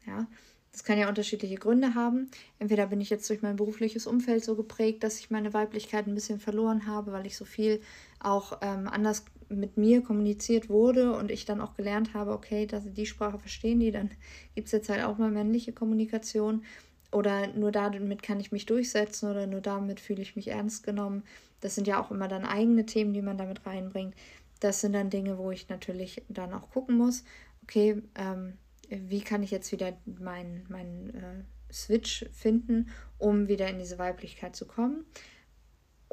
Ja, 0.05 0.27
das 0.71 0.83
kann 0.83 0.99
ja 0.99 1.09
unterschiedliche 1.09 1.55
Gründe 1.55 1.95
haben. 1.95 2.29
Entweder 2.59 2.85
bin 2.87 3.01
ich 3.01 3.09
jetzt 3.09 3.27
durch 3.29 3.41
mein 3.41 3.55
berufliches 3.55 4.05
Umfeld 4.05 4.43
so 4.43 4.55
geprägt, 4.55 5.03
dass 5.03 5.19
ich 5.19 5.31
meine 5.31 5.53
Weiblichkeit 5.53 6.05
ein 6.05 6.13
bisschen 6.13 6.39
verloren 6.39 6.85
habe, 6.85 7.11
weil 7.11 7.25
ich 7.25 7.35
so 7.35 7.45
viel 7.45 7.81
auch 8.19 8.59
ähm, 8.61 8.87
anders 8.87 9.25
mit 9.49 9.77
mir 9.77 10.01
kommuniziert 10.01 10.69
wurde 10.69 11.15
und 11.15 11.31
ich 11.31 11.45
dann 11.45 11.61
auch 11.61 11.75
gelernt 11.75 12.13
habe, 12.13 12.31
okay, 12.31 12.65
dass 12.65 12.83
die 12.85 13.05
Sprache 13.05 13.39
verstehen 13.39 13.79
die, 13.79 13.91
dann 13.91 14.09
gibt 14.55 14.67
es 14.67 14.71
jetzt 14.71 14.89
halt 14.89 15.03
auch 15.03 15.17
mal 15.17 15.31
männliche 15.31 15.73
Kommunikation 15.73 16.63
oder 17.11 17.47
nur 17.47 17.71
damit 17.71 18.21
kann 18.21 18.39
ich 18.39 18.51
mich 18.51 18.65
durchsetzen 18.65 19.29
oder 19.29 19.47
nur 19.47 19.61
damit 19.61 19.99
fühle 19.99 20.21
ich 20.21 20.35
mich 20.35 20.49
ernst 20.49 20.83
genommen. 20.83 21.23
Das 21.61 21.75
sind 21.75 21.87
ja 21.87 22.01
auch 22.01 22.11
immer 22.11 22.27
dann 22.27 22.45
eigene 22.45 22.85
Themen, 22.85 23.13
die 23.13 23.21
man 23.21 23.37
damit 23.37 23.65
reinbringt. 23.65 24.15
Das 24.59 24.81
sind 24.81 24.93
dann 24.93 25.09
Dinge, 25.09 25.37
wo 25.37 25.51
ich 25.51 25.69
natürlich 25.69 26.23
dann 26.29 26.53
auch 26.53 26.69
gucken 26.69 26.97
muss, 26.97 27.23
okay, 27.63 28.01
ähm, 28.15 28.53
wie 28.89 29.21
kann 29.21 29.43
ich 29.43 29.51
jetzt 29.51 29.71
wieder 29.71 29.97
meinen 30.05 30.65
mein, 30.69 31.13
äh, 31.13 31.73
Switch 31.73 32.25
finden, 32.31 32.89
um 33.17 33.47
wieder 33.47 33.69
in 33.69 33.79
diese 33.79 33.99
Weiblichkeit 33.99 34.55
zu 34.55 34.65
kommen 34.65 35.05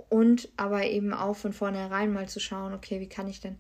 und 0.09 0.49
aber 0.57 0.85
eben 0.85 1.13
auch 1.13 1.37
von 1.37 1.53
vornherein 1.53 2.13
mal 2.13 2.29
zu 2.29 2.41
schauen, 2.41 2.75
okay, 2.75 3.01
wie 3.01 3.09
kann 3.09 3.29
ich 3.29 3.41
denn 3.41 3.57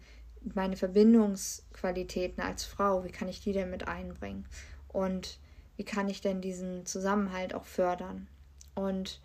meine 0.55 0.76
Verbindungsqualitäten 0.76 2.43
als 2.43 2.64
Frau, 2.64 3.05
wie 3.05 3.11
kann 3.11 3.29
ich 3.29 3.41
die 3.41 3.53
denn 3.53 3.71
mit 3.71 3.88
einbringen? 3.88 4.47
Und 4.88 5.38
wie 5.76 5.85
kann 5.85 6.09
ich 6.09 6.21
denn 6.21 6.41
diesen 6.41 6.87
Zusammenhalt 6.87 7.55
auch 7.55 7.64
fördern? 7.64 8.29
Und 8.75 9.21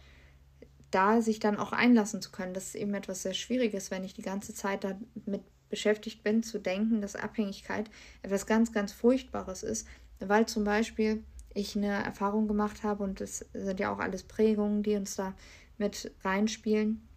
da 0.92 1.22
sich 1.22 1.40
dann 1.40 1.58
auch 1.58 1.72
einlassen 1.72 2.22
zu 2.22 2.32
können, 2.32 2.54
das 2.54 2.68
ist 2.68 2.76
eben 2.76 2.94
etwas 2.94 3.22
sehr 3.24 3.34
Schwieriges, 3.34 3.92
wenn 3.92 4.04
ich 4.04 4.14
die 4.14 4.22
ganze 4.22 4.54
Zeit 4.54 4.84
damit 4.84 5.44
beschäftigt 5.70 6.24
bin, 6.24 6.42
zu 6.42 6.60
denken, 6.60 7.02
dass 7.02 7.16
Abhängigkeit 7.16 7.90
etwas 8.24 8.48
ganz, 8.48 8.72
ganz 8.72 8.92
Furchtbares 8.92 9.62
ist, 9.62 9.88
weil 10.20 10.48
zum 10.48 10.64
Beispiel 10.64 11.24
ich 11.54 11.76
eine 11.76 12.04
Erfahrung 12.04 12.48
gemacht 12.48 12.84
habe 12.84 13.04
und 13.04 13.22
das 13.22 13.46
sind 13.54 13.80
ja 13.80 13.94
auch 13.94 14.00
alles 14.00 14.24
Prägungen, 14.24 14.84
die 14.84 14.96
uns 14.96 15.16
da 15.16 15.34
mit 15.80 16.12
reinspielen. 16.24 17.08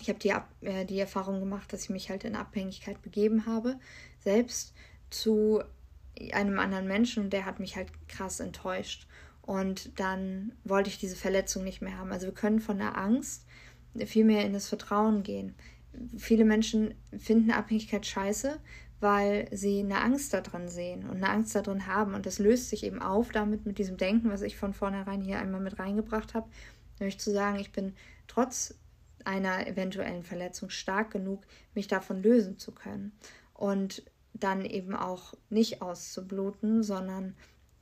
Ich 0.00 0.08
habe 0.08 0.18
die, 0.18 0.32
äh, 0.66 0.84
die 0.84 0.98
Erfahrung 0.98 1.40
gemacht, 1.40 1.72
dass 1.72 1.84
ich 1.84 1.90
mich 1.90 2.10
halt 2.10 2.24
in 2.24 2.36
Abhängigkeit 2.36 3.02
begeben 3.02 3.46
habe, 3.46 3.78
selbst 4.18 4.74
zu 5.10 5.62
einem 6.32 6.58
anderen 6.58 6.86
Menschen 6.86 7.24
und 7.24 7.32
der 7.32 7.44
hat 7.44 7.60
mich 7.60 7.76
halt 7.76 7.88
krass 8.08 8.40
enttäuscht. 8.40 9.06
Und 9.42 9.98
dann 9.98 10.52
wollte 10.64 10.90
ich 10.90 10.98
diese 10.98 11.16
Verletzung 11.16 11.64
nicht 11.64 11.82
mehr 11.82 11.98
haben. 11.98 12.12
Also 12.12 12.26
wir 12.26 12.34
können 12.34 12.60
von 12.60 12.78
der 12.78 12.96
Angst 12.96 13.46
viel 14.06 14.24
mehr 14.24 14.44
in 14.44 14.52
das 14.52 14.68
Vertrauen 14.68 15.22
gehen. 15.22 15.54
Viele 16.16 16.44
Menschen 16.44 16.94
finden 17.18 17.50
Abhängigkeit 17.50 18.06
scheiße, 18.06 18.60
weil 19.00 19.48
sie 19.50 19.80
eine 19.80 20.02
Angst 20.02 20.34
daran 20.34 20.68
sehen 20.68 21.04
und 21.04 21.16
eine 21.16 21.30
Angst 21.30 21.54
darin 21.54 21.86
haben. 21.86 22.14
Und 22.14 22.26
das 22.26 22.38
löst 22.38 22.68
sich 22.68 22.84
eben 22.84 23.02
auf 23.02 23.30
damit 23.30 23.66
mit 23.66 23.78
diesem 23.78 23.96
Denken, 23.96 24.30
was 24.30 24.42
ich 24.42 24.56
von 24.56 24.74
vornherein 24.74 25.22
hier 25.22 25.38
einmal 25.38 25.60
mit 25.60 25.78
reingebracht 25.78 26.34
habe. 26.34 26.48
Nämlich 27.00 27.18
zu 27.18 27.32
sagen, 27.32 27.58
ich 27.58 27.72
bin 27.72 27.96
trotz 28.28 28.74
einer 29.24 29.66
eventuellen 29.66 30.22
Verletzung 30.22 30.70
stark 30.70 31.10
genug, 31.10 31.42
mich 31.74 31.88
davon 31.88 32.22
lösen 32.22 32.58
zu 32.58 32.72
können. 32.72 33.12
Und 33.54 34.04
dann 34.32 34.64
eben 34.64 34.94
auch 34.94 35.34
nicht 35.50 35.82
auszubluten, 35.82 36.82
sondern 36.82 37.34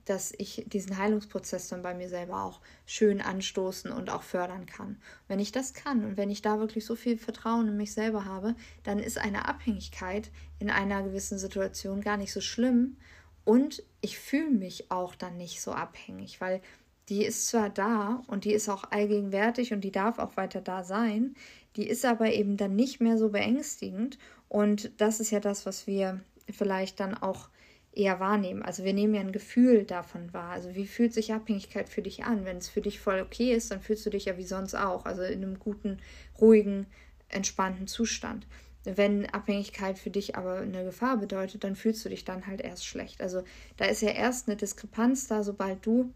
dass 0.08 0.32
ich 0.36 0.64
diesen 0.66 0.96
Heilungsprozess 0.96 1.68
dann 1.68 1.82
bei 1.82 1.92
mir 1.92 2.08
selber 2.08 2.42
auch 2.42 2.60
schön 2.86 3.20
anstoßen 3.20 3.92
und 3.92 4.08
auch 4.08 4.22
fördern 4.22 4.64
kann. 4.64 4.96
Wenn 5.28 5.38
ich 5.38 5.52
das 5.52 5.74
kann 5.74 6.02
und 6.02 6.16
wenn 6.16 6.30
ich 6.30 6.40
da 6.40 6.58
wirklich 6.58 6.86
so 6.86 6.96
viel 6.96 7.18
Vertrauen 7.18 7.68
in 7.68 7.76
mich 7.76 7.92
selber 7.92 8.24
habe, 8.24 8.54
dann 8.84 8.98
ist 8.98 9.18
eine 9.18 9.46
Abhängigkeit 9.46 10.30
in 10.58 10.70
einer 10.70 11.02
gewissen 11.02 11.38
Situation 11.38 12.00
gar 12.00 12.16
nicht 12.16 12.32
so 12.32 12.40
schlimm 12.40 12.96
und 13.44 13.82
ich 14.00 14.18
fühle 14.18 14.50
mich 14.50 14.90
auch 14.90 15.14
dann 15.14 15.36
nicht 15.36 15.60
so 15.60 15.72
abhängig, 15.72 16.40
weil 16.40 16.62
die 17.08 17.24
ist 17.24 17.48
zwar 17.48 17.70
da 17.70 18.22
und 18.26 18.44
die 18.44 18.52
ist 18.52 18.68
auch 18.68 18.84
allgegenwärtig 18.90 19.72
und 19.72 19.82
die 19.82 19.92
darf 19.92 20.18
auch 20.18 20.36
weiter 20.36 20.60
da 20.60 20.84
sein, 20.84 21.34
die 21.76 21.88
ist 21.88 22.04
aber 22.04 22.32
eben 22.32 22.56
dann 22.56 22.76
nicht 22.76 23.00
mehr 23.00 23.18
so 23.18 23.30
beängstigend 23.30 24.18
und 24.48 24.90
das 25.00 25.20
ist 25.20 25.30
ja 25.30 25.40
das, 25.40 25.66
was 25.66 25.86
wir 25.86 26.20
vielleicht 26.50 27.00
dann 27.00 27.14
auch 27.14 27.48
eher 27.92 28.20
wahrnehmen. 28.20 28.62
Also 28.62 28.84
wir 28.84 28.92
nehmen 28.92 29.14
ja 29.14 29.20
ein 29.20 29.32
Gefühl 29.32 29.84
davon 29.84 30.32
wahr. 30.32 30.50
Also 30.50 30.74
wie 30.74 30.86
fühlt 30.86 31.12
sich 31.12 31.32
Abhängigkeit 31.32 31.88
für 31.88 32.02
dich 32.02 32.24
an? 32.24 32.44
Wenn 32.44 32.58
es 32.58 32.68
für 32.68 32.80
dich 32.80 33.00
voll 33.00 33.20
okay 33.20 33.52
ist, 33.52 33.70
dann 33.70 33.80
fühlst 33.80 34.06
du 34.06 34.10
dich 34.10 34.26
ja 34.26 34.36
wie 34.38 34.44
sonst 34.44 34.74
auch, 34.74 35.04
also 35.04 35.22
in 35.22 35.42
einem 35.42 35.58
guten, 35.58 35.98
ruhigen, 36.40 36.86
entspannten 37.28 37.86
Zustand. 37.86 38.46
Wenn 38.84 39.26
Abhängigkeit 39.26 39.98
für 39.98 40.10
dich 40.10 40.36
aber 40.36 40.58
eine 40.58 40.84
Gefahr 40.84 41.16
bedeutet, 41.18 41.64
dann 41.64 41.76
fühlst 41.76 42.04
du 42.04 42.08
dich 42.08 42.24
dann 42.24 42.46
halt 42.46 42.60
erst 42.60 42.86
schlecht. 42.86 43.20
Also 43.20 43.42
da 43.76 43.86
ist 43.86 44.02
ja 44.02 44.10
erst 44.10 44.48
eine 44.48 44.56
Diskrepanz 44.56 45.26
da, 45.26 45.42
sobald 45.42 45.84
du 45.84 46.12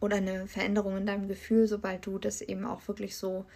oder 0.00 0.16
eine 0.16 0.46
Veränderung 0.46 0.96
in 0.96 1.06
deinem 1.06 1.28
Gefühl, 1.28 1.66
sobald 1.66 2.06
du 2.06 2.18
das 2.18 2.40
eben 2.40 2.64
auch 2.64 2.86
wirklich 2.88 3.16
so 3.16 3.46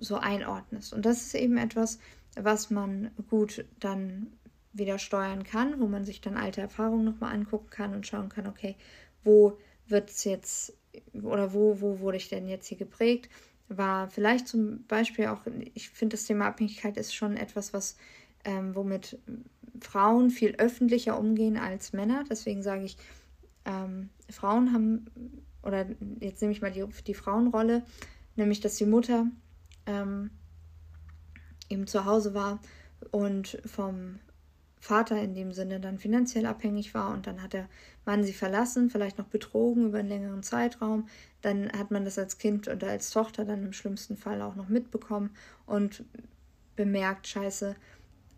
so 0.00 0.16
einordnest. 0.16 0.92
Und 0.92 1.04
das 1.04 1.22
ist 1.22 1.34
eben 1.34 1.56
etwas, 1.56 1.98
was 2.36 2.70
man 2.70 3.10
gut 3.28 3.64
dann 3.80 4.28
wieder 4.72 4.98
steuern 4.98 5.44
kann, 5.44 5.80
wo 5.80 5.86
man 5.86 6.04
sich 6.04 6.20
dann 6.20 6.36
alte 6.36 6.60
Erfahrungen 6.60 7.04
nochmal 7.04 7.34
angucken 7.34 7.70
kann 7.70 7.94
und 7.94 8.06
schauen 8.06 8.28
kann, 8.28 8.46
okay, 8.46 8.76
wo 9.24 9.58
wird 9.86 10.10
es 10.10 10.24
jetzt 10.24 10.72
oder 11.14 11.52
wo, 11.52 11.80
wo 11.80 12.00
wurde 12.00 12.16
ich 12.16 12.28
denn 12.28 12.48
jetzt 12.48 12.66
hier 12.66 12.78
geprägt? 12.78 13.28
War 13.68 14.08
vielleicht 14.08 14.48
zum 14.48 14.84
Beispiel 14.86 15.26
auch, 15.26 15.40
ich 15.74 15.90
finde 15.90 16.16
das 16.16 16.26
Thema 16.26 16.46
Abhängigkeit 16.46 16.96
ist 16.96 17.14
schon 17.14 17.36
etwas, 17.36 17.72
was 17.72 17.96
ähm, 18.44 18.74
womit 18.74 19.18
Frauen 19.80 20.30
viel 20.30 20.54
öffentlicher 20.56 21.18
umgehen 21.18 21.56
als 21.56 21.92
Männer. 21.92 22.24
Deswegen 22.28 22.62
sage 22.62 22.84
ich, 22.84 22.96
ähm, 23.64 24.10
Frauen 24.30 24.72
haben, 24.72 25.06
oder 25.68 25.86
jetzt 26.20 26.40
nehme 26.40 26.52
ich 26.52 26.62
mal 26.62 26.72
die, 26.72 26.84
die 27.06 27.14
Frauenrolle, 27.14 27.84
nämlich 28.36 28.60
dass 28.60 28.76
die 28.76 28.86
Mutter 28.86 29.26
ähm, 29.86 30.30
eben 31.68 31.86
zu 31.86 32.04
Hause 32.04 32.34
war 32.34 32.58
und 33.10 33.60
vom 33.64 34.18
Vater 34.80 35.20
in 35.20 35.34
dem 35.34 35.52
Sinne 35.52 35.80
dann 35.80 35.98
finanziell 35.98 36.46
abhängig 36.46 36.94
war 36.94 37.12
und 37.12 37.26
dann 37.26 37.42
hat 37.42 37.52
der 37.52 37.68
Mann 38.04 38.24
sie 38.24 38.32
verlassen, 38.32 38.90
vielleicht 38.90 39.18
noch 39.18 39.26
betrogen 39.26 39.86
über 39.86 39.98
einen 39.98 40.08
längeren 40.08 40.42
Zeitraum. 40.42 41.08
Dann 41.42 41.70
hat 41.72 41.90
man 41.90 42.04
das 42.04 42.18
als 42.18 42.38
Kind 42.38 42.68
oder 42.68 42.88
als 42.88 43.10
Tochter 43.10 43.44
dann 43.44 43.64
im 43.64 43.72
schlimmsten 43.72 44.16
Fall 44.16 44.40
auch 44.40 44.54
noch 44.54 44.68
mitbekommen 44.68 45.30
und 45.66 46.04
bemerkt, 46.76 47.26
scheiße, 47.26 47.74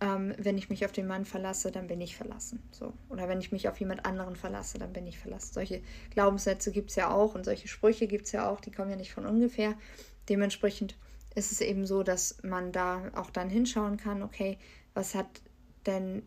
ähm, 0.01 0.35
wenn 0.39 0.57
ich 0.57 0.71
mich 0.71 0.85
auf 0.85 0.93
den 0.93 1.07
Mann 1.07 1.25
verlasse, 1.25 1.71
dann 1.71 1.87
bin 1.87 2.01
ich 2.01 2.17
verlassen. 2.17 2.63
So. 2.71 2.95
Oder 3.11 3.29
wenn 3.29 3.41
ich 3.41 3.53
mich 3.53 3.69
auf 3.69 3.79
jemand 3.79 4.07
anderen 4.07 4.35
verlasse, 4.35 4.79
dann 4.79 4.93
bin 4.93 5.07
ich 5.07 5.19
verlassen. 5.19 5.53
Solche 5.53 5.83
Glaubenssätze 6.11 6.73
gibt 6.73 6.91
es 6.91 6.97
ja 6.97 7.11
auch 7.11 7.35
und 7.35 7.45
solche 7.45 7.69
Sprüche 7.69 8.07
gibt 8.07 8.27
es 8.27 8.33
ja 8.33 8.49
auch, 8.49 8.61
die 8.61 8.71
kommen 8.71 8.91
ja 8.91 8.97
nicht 8.97 9.13
von 9.13 9.27
ungefähr. 9.27 9.75
Dementsprechend 10.29 10.97
ist 11.35 11.53
es 11.53 11.61
eben 11.61 11.87
so, 11.87 12.03
dass 12.03 12.39
man 12.43 12.73
da 12.73 13.11
auch 13.15 13.31
dann 13.31 13.51
hinschauen 13.51 13.99
kann, 13.99 14.23
okay, 14.23 14.59
was 14.95 15.15
hat 15.15 15.29
denn, 15.87 16.23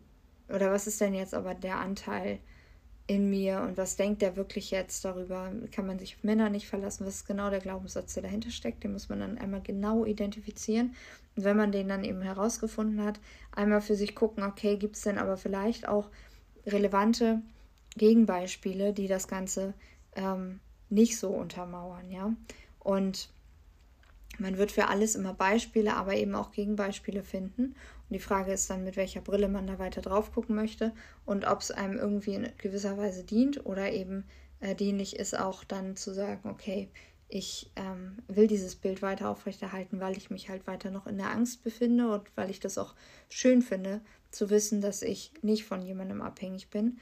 oder 0.48 0.70
was 0.70 0.86
ist 0.86 1.00
denn 1.00 1.14
jetzt 1.14 1.34
aber 1.34 1.54
der 1.54 1.78
Anteil 1.78 2.38
in 3.06 3.28
mir 3.28 3.60
und 3.60 3.76
was 3.76 3.96
denkt 3.96 4.22
der 4.22 4.36
wirklich 4.36 4.70
jetzt 4.70 5.04
darüber? 5.04 5.52
Kann 5.72 5.86
man 5.86 5.98
sich 5.98 6.16
auf 6.16 6.24
Männer 6.24 6.48
nicht 6.48 6.66
verlassen? 6.66 7.06
Was 7.06 7.16
ist 7.16 7.26
genau 7.26 7.50
der 7.50 7.60
Glaubenssatz, 7.60 8.14
der 8.14 8.22
dahinter 8.22 8.50
steckt? 8.50 8.82
Den 8.82 8.92
muss 8.92 9.08
man 9.08 9.20
dann 9.20 9.38
einmal 9.38 9.60
genau 9.60 10.06
identifizieren. 10.06 10.94
Und 11.36 11.44
wenn 11.44 11.56
man 11.56 11.70
den 11.70 11.88
dann 11.88 12.04
eben 12.04 12.22
herausgefunden 12.22 13.04
hat, 13.04 13.20
einmal 13.52 13.82
für 13.82 13.94
sich 13.94 14.14
gucken, 14.14 14.42
okay, 14.42 14.76
gibt 14.76 14.96
es 14.96 15.02
denn 15.02 15.18
aber 15.18 15.36
vielleicht 15.36 15.86
auch 15.86 16.08
relevante 16.66 17.42
Gegenbeispiele, 17.96 18.94
die 18.94 19.06
das 19.06 19.28
Ganze 19.28 19.74
ähm, 20.16 20.60
nicht 20.88 21.18
so 21.18 21.28
untermauern, 21.28 22.10
ja? 22.10 22.32
Und 22.78 23.28
man 24.38 24.58
wird 24.58 24.72
für 24.72 24.88
alles 24.88 25.14
immer 25.14 25.34
Beispiele, 25.34 25.94
aber 25.94 26.14
eben 26.14 26.34
auch 26.34 26.52
Gegenbeispiele 26.52 27.22
finden. 27.22 27.76
Und 28.08 28.14
die 28.14 28.20
Frage 28.20 28.52
ist 28.52 28.68
dann, 28.70 28.84
mit 28.84 28.96
welcher 28.96 29.20
Brille 29.20 29.48
man 29.48 29.66
da 29.66 29.78
weiter 29.78 30.02
drauf 30.02 30.32
gucken 30.32 30.54
möchte 30.54 30.92
und 31.24 31.46
ob 31.46 31.60
es 31.60 31.70
einem 31.70 31.98
irgendwie 31.98 32.34
in 32.34 32.48
gewisser 32.58 32.98
Weise 32.98 33.24
dient 33.24 33.64
oder 33.66 33.92
eben 33.92 34.24
äh, 34.60 34.74
dienlich 34.74 35.16
ist, 35.16 35.38
auch 35.38 35.64
dann 35.64 35.96
zu 35.96 36.12
sagen, 36.12 36.48
okay, 36.50 36.90
ich 37.28 37.70
ähm, 37.76 38.18
will 38.28 38.46
dieses 38.46 38.76
Bild 38.76 39.02
weiter 39.02 39.28
aufrechterhalten, 39.28 40.00
weil 40.00 40.16
ich 40.16 40.30
mich 40.30 40.48
halt 40.48 40.66
weiter 40.66 40.90
noch 40.90 41.06
in 41.06 41.16
der 41.16 41.30
Angst 41.30 41.64
befinde 41.64 42.12
und 42.12 42.36
weil 42.36 42.50
ich 42.50 42.60
das 42.60 42.78
auch 42.78 42.94
schön 43.28 43.62
finde, 43.62 44.00
zu 44.30 44.50
wissen, 44.50 44.80
dass 44.80 45.02
ich 45.02 45.32
nicht 45.42 45.64
von 45.64 45.82
jemandem 45.82 46.20
abhängig 46.20 46.68
bin. 46.68 46.98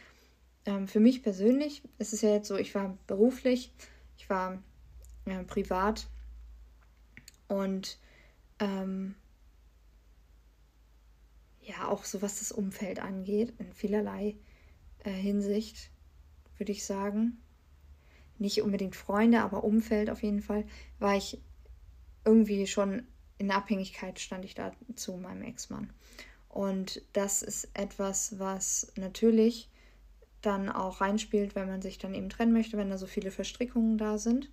Ähm, 0.64 0.86
für 0.86 1.00
mich 1.00 1.22
persönlich 1.22 1.82
ist 1.98 2.12
es 2.12 2.22
ja 2.22 2.30
jetzt 2.30 2.48
so, 2.48 2.56
ich 2.56 2.74
war 2.74 2.96
beruflich, 3.06 3.72
ich 4.16 4.30
war 4.30 4.62
äh, 5.26 5.42
privat 5.44 6.06
und 7.48 7.98
ähm, 8.58 9.14
auch 11.88 12.04
so 12.04 12.22
was 12.22 12.38
das 12.38 12.52
Umfeld 12.52 13.00
angeht, 13.00 13.54
in 13.58 13.72
vielerlei 13.72 14.36
äh, 15.04 15.10
Hinsicht, 15.10 15.90
würde 16.58 16.72
ich 16.72 16.84
sagen. 16.84 17.38
Nicht 18.38 18.62
unbedingt 18.62 18.96
Freunde, 18.96 19.40
aber 19.42 19.64
Umfeld 19.64 20.10
auf 20.10 20.22
jeden 20.22 20.42
Fall, 20.42 20.64
war 20.98 21.16
ich 21.16 21.40
irgendwie 22.24 22.66
schon 22.66 23.06
in 23.38 23.50
Abhängigkeit, 23.50 24.20
stand 24.20 24.44
ich 24.44 24.54
da 24.54 24.72
zu 24.94 25.16
meinem 25.16 25.42
Ex-Mann. 25.42 25.90
Und 26.48 27.02
das 27.12 27.42
ist 27.42 27.68
etwas, 27.74 28.38
was 28.38 28.92
natürlich 28.96 29.68
dann 30.42 30.68
auch 30.68 31.00
reinspielt, 31.00 31.54
wenn 31.54 31.68
man 31.68 31.82
sich 31.82 31.98
dann 31.98 32.14
eben 32.14 32.28
trennen 32.28 32.52
möchte, 32.52 32.76
wenn 32.76 32.90
da 32.90 32.98
so 32.98 33.06
viele 33.06 33.30
Verstrickungen 33.30 33.96
da 33.96 34.18
sind. 34.18 34.50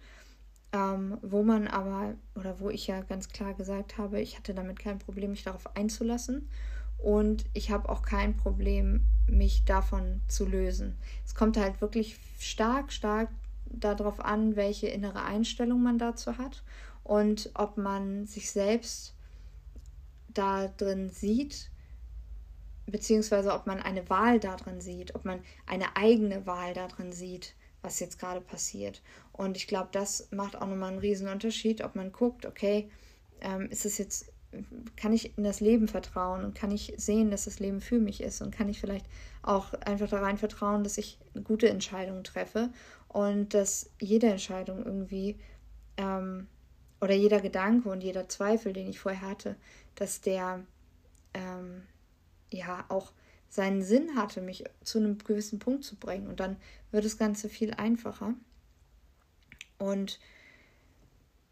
Ähm, 0.72 1.18
wo 1.24 1.42
man 1.42 1.68
aber, 1.68 2.14
oder 2.36 2.60
wo 2.60 2.70
ich 2.70 2.86
ja 2.86 3.02
ganz 3.02 3.30
klar 3.30 3.56
gesagt 3.56 3.98
habe, 3.98 4.22
ich 4.22 4.38
hatte 4.38 4.54
damit 4.54 4.78
kein 4.78 5.00
Problem, 5.00 5.32
mich 5.32 5.44
darauf 5.44 5.76
einzulassen. 5.76 6.48
Und 7.02 7.46
ich 7.54 7.72
habe 7.72 7.90
auch 7.90 8.02
kein 8.02 8.36
Problem, 8.36 9.06
mich 9.28 9.64
davon 9.66 10.22
zu 10.28 10.46
lösen. 10.46 10.98
Es 11.26 11.34
kommt 11.34 11.58
halt 11.58 11.82
wirklich 11.82 12.20
stark, 12.40 12.92
stark 12.92 13.30
darauf 13.66 14.20
an, 14.20 14.56
welche 14.56 14.88
innere 14.88 15.24
Einstellung 15.24 15.82
man 15.82 15.98
dazu 15.98 16.38
hat 16.38 16.64
und 17.04 17.52
ob 17.54 17.78
man 17.78 18.26
sich 18.26 18.52
selbst 18.52 19.16
da 20.34 20.68
drin 20.68 21.10
sieht, 21.10 21.70
beziehungsweise 22.88 23.54
ob 23.54 23.68
man 23.68 23.80
eine 23.80 24.10
Wahl 24.10 24.40
darin 24.40 24.82
sieht, 24.82 25.16
ob 25.16 25.26
man 25.26 25.42
eine 25.66 25.96
eigene 25.96 26.46
Wahl 26.46 26.74
darin 26.74 27.12
sieht, 27.12 27.56
was 27.82 28.00
jetzt 28.00 28.20
gerade 28.20 28.42
passiert. 28.42 29.02
Und 29.32 29.58
ich 29.58 29.68
glaube, 29.68 29.90
das 29.92 30.30
macht 30.32 30.56
auch 30.56 30.68
nochmal 30.68 30.90
einen 30.90 31.00
riesen 31.00 31.28
Unterschied, 31.28 31.84
ob 31.84 31.96
man 31.96 32.12
guckt, 32.12 32.46
okay, 32.46 32.90
ähm, 33.42 33.70
ist 33.70 33.86
es 33.86 33.98
jetzt 33.98 34.32
kann 34.96 35.14
ich 35.14 35.38
in 35.38 35.44
das 35.44 35.60
Leben 35.60 35.88
vertrauen 35.88 36.44
und 36.44 36.56
kann 36.56 36.72
ich 36.72 36.94
sehen, 36.98 37.30
dass 37.30 37.46
das 37.46 37.60
Leben 37.60 37.82
für 37.82 38.00
mich 38.00 38.22
ist 38.22 38.42
und 38.42 38.52
kann 38.52 38.68
ich 38.70 38.80
vielleicht 38.80 39.06
auch 39.44 39.74
einfach 39.74 40.10
da 40.10 40.20
rein 40.20 40.38
vertrauen, 40.38 40.84
dass 40.84 40.98
ich 40.98 41.20
gute 41.44 41.70
Entscheidungen 41.70 42.24
treffe 42.24 42.70
und 43.08 43.54
dass 43.54 43.92
jede 44.00 44.28
Entscheidung 44.28 44.84
irgendwie 44.84 45.38
ähm, 45.98 46.48
oder 47.02 47.14
jeder 47.14 47.42
Gedanke 47.42 47.90
und 47.90 48.02
jeder 48.02 48.28
Zweifel, 48.28 48.74
den 48.74 48.88
ich 48.88 49.00
vorher 49.00 49.30
hatte, 49.30 49.56
dass 49.96 50.22
der 50.22 50.66
ähm, 51.34 51.84
ja 52.52 52.86
auch 52.90 53.14
seinen 53.50 53.82
Sinn 53.82 54.16
hatte, 54.16 54.42
mich 54.42 54.64
zu 54.84 55.00
einem 55.00 55.18
gewissen 55.18 55.60
Punkt 55.60 55.84
zu 55.84 55.96
bringen. 55.96 56.28
Und 56.28 56.40
dann 56.40 56.58
wird 56.92 57.06
das 57.06 57.18
Ganze 57.18 57.50
viel 57.50 57.74
einfacher. 57.74 58.34
Und 59.78 60.20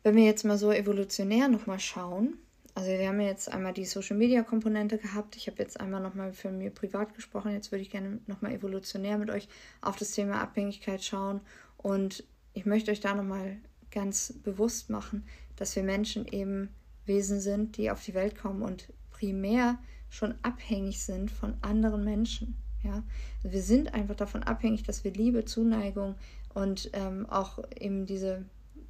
wenn 0.04 0.16
wir 0.16 0.26
jetzt 0.26 0.46
mal 0.46 0.58
so 0.58 0.72
evolutionär 0.72 1.48
nochmal 1.48 1.80
schauen, 1.80 2.38
also 2.78 2.90
wir 2.92 3.08
haben 3.08 3.20
jetzt 3.22 3.52
einmal 3.52 3.74
die 3.74 3.86
Social 3.86 4.16
Media 4.16 4.44
Komponente 4.44 5.00
gehabt. 5.00 5.36
Ich 5.36 5.48
habe 5.48 5.58
jetzt 5.58 5.80
einmal 5.80 6.00
nochmal 6.00 6.32
für 6.32 6.52
mir 6.52 6.70
privat 6.70 7.16
gesprochen. 7.16 7.52
Jetzt 7.52 7.72
würde 7.72 7.82
ich 7.82 7.90
gerne 7.90 8.20
nochmal 8.28 8.52
evolutionär 8.52 9.18
mit 9.18 9.32
euch 9.32 9.48
auf 9.82 9.96
das 9.96 10.12
Thema 10.12 10.40
Abhängigkeit 10.40 11.04
schauen. 11.04 11.42
Und 11.78 12.24
ich 12.54 12.68
möchte 12.68 12.92
euch 12.92 13.00
da 13.00 13.16
nochmal 13.16 13.58
ganz 13.90 14.32
bewusst 14.44 14.92
machen, 14.92 15.26
dass 15.56 15.76
wir 15.76 15.82
Menschen 15.82 16.28
eben 16.28 16.70
Wesen 17.08 17.42
sind, 17.42 17.78
die 17.78 17.90
auf 17.90 18.04
die 18.04 18.14
Welt 18.14 18.38
kommen 18.38 18.62
und 18.62 18.94
primär 19.10 19.80
schon 20.12 20.36
abhängig 20.44 21.04
sind 21.04 21.32
von 21.32 21.56
anderen 21.64 22.04
Menschen. 22.04 22.58
Ja? 22.84 23.02
Also 23.38 23.56
wir 23.56 23.64
sind 23.64 23.96
einfach 23.96 24.16
davon 24.16 24.44
abhängig, 24.44 24.84
dass 24.84 25.04
wir 25.04 25.12
Liebe, 25.12 25.46
Zuneigung 25.46 26.14
und 26.54 26.92
ähm, 26.94 27.26
auch 27.28 27.58
eben 27.76 28.06
diese, 28.06 28.46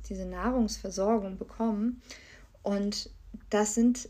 diese 0.09 0.25
Nahrungsversorgung 0.25 1.37
bekommen. 1.37 2.01
Und 2.63 3.11
das 3.49 3.75
sind, 3.75 4.09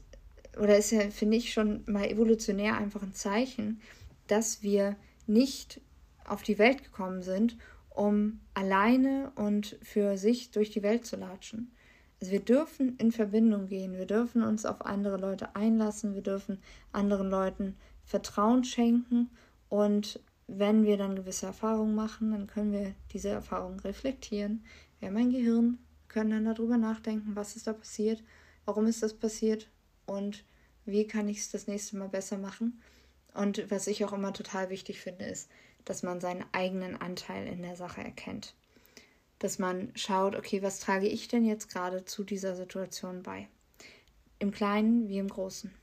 oder 0.59 0.77
ist 0.77 0.91
ja, 0.91 1.09
finde 1.09 1.37
ich, 1.37 1.53
schon 1.53 1.83
mal 1.85 2.05
evolutionär 2.05 2.77
einfach 2.77 3.03
ein 3.03 3.13
Zeichen, 3.13 3.81
dass 4.27 4.63
wir 4.63 4.95
nicht 5.25 5.81
auf 6.25 6.43
die 6.43 6.57
Welt 6.57 6.83
gekommen 6.83 7.21
sind, 7.21 7.57
um 7.89 8.39
alleine 8.53 9.31
und 9.35 9.77
für 9.81 10.17
sich 10.17 10.51
durch 10.51 10.69
die 10.69 10.83
Welt 10.83 11.05
zu 11.05 11.15
latschen. 11.15 11.71
Also 12.19 12.31
wir 12.31 12.39
dürfen 12.39 12.97
in 12.97 13.11
Verbindung 13.11 13.67
gehen, 13.67 13.97
wir 13.97 14.05
dürfen 14.05 14.41
uns 14.41 14.65
auf 14.65 14.85
andere 14.85 15.17
Leute 15.17 15.55
einlassen, 15.55 16.15
wir 16.15 16.23
dürfen 16.23 16.59
anderen 16.91 17.29
Leuten 17.29 17.75
Vertrauen 18.03 18.63
schenken 18.63 19.29
und 19.69 20.19
wenn 20.47 20.85
wir 20.85 20.97
dann 20.97 21.15
gewisse 21.15 21.45
Erfahrungen 21.45 21.93
machen, 21.93 22.31
dann 22.31 22.47
können 22.47 22.71
wir 22.71 22.93
diese 23.11 23.29
Erfahrungen 23.29 23.79
reflektieren. 23.81 24.63
Wir 24.99 25.09
haben 25.09 25.17
ein 25.17 25.31
Gehirn, 25.31 25.77
können 26.07 26.31
dann 26.31 26.45
darüber 26.45 26.77
nachdenken, 26.77 27.35
was 27.35 27.55
ist 27.55 27.67
da 27.67 27.73
passiert 27.73 28.23
warum 28.67 28.85
ist 28.85 29.01
das 29.01 29.13
passiert 29.13 29.69
und 30.05 30.43
wie 30.85 31.07
kann 31.07 31.29
ich 31.29 31.39
es 31.39 31.49
das 31.49 31.67
nächste 31.67 31.97
Mal 31.97 32.09
besser 32.09 32.37
machen. 32.37 32.81
Und 33.33 33.71
was 33.71 33.87
ich 33.87 34.03
auch 34.03 34.13
immer 34.13 34.33
total 34.33 34.69
wichtig 34.69 34.99
finde, 34.99 35.25
ist, 35.25 35.49
dass 35.85 36.03
man 36.03 36.19
seinen 36.19 36.45
eigenen 36.51 36.95
Anteil 36.97 37.47
in 37.47 37.61
der 37.61 37.75
Sache 37.75 38.01
erkennt. 38.01 38.55
Dass 39.39 39.57
man 39.57 39.91
schaut, 39.95 40.35
okay, 40.35 40.61
was 40.61 40.79
trage 40.79 41.07
ich 41.07 41.27
denn 41.27 41.45
jetzt 41.45 41.69
gerade 41.69 42.03
zu 42.03 42.23
dieser 42.23 42.55
Situation 42.55 43.23
bei? 43.23 43.47
Im 44.39 44.51
Kleinen 44.51 45.07
wie 45.07 45.17
im 45.17 45.29
Großen. 45.29 45.73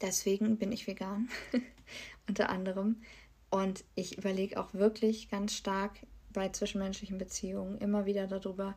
Deswegen 0.00 0.58
bin 0.58 0.70
ich 0.70 0.86
vegan, 0.86 1.28
unter 2.28 2.50
anderem. 2.50 3.02
Und 3.50 3.84
ich 3.96 4.16
überlege 4.18 4.60
auch 4.60 4.74
wirklich 4.74 5.28
ganz 5.28 5.54
stark 5.54 5.92
bei 6.32 6.50
zwischenmenschlichen 6.50 7.18
Beziehungen 7.18 7.78
immer 7.78 8.06
wieder 8.06 8.26
darüber, 8.26 8.76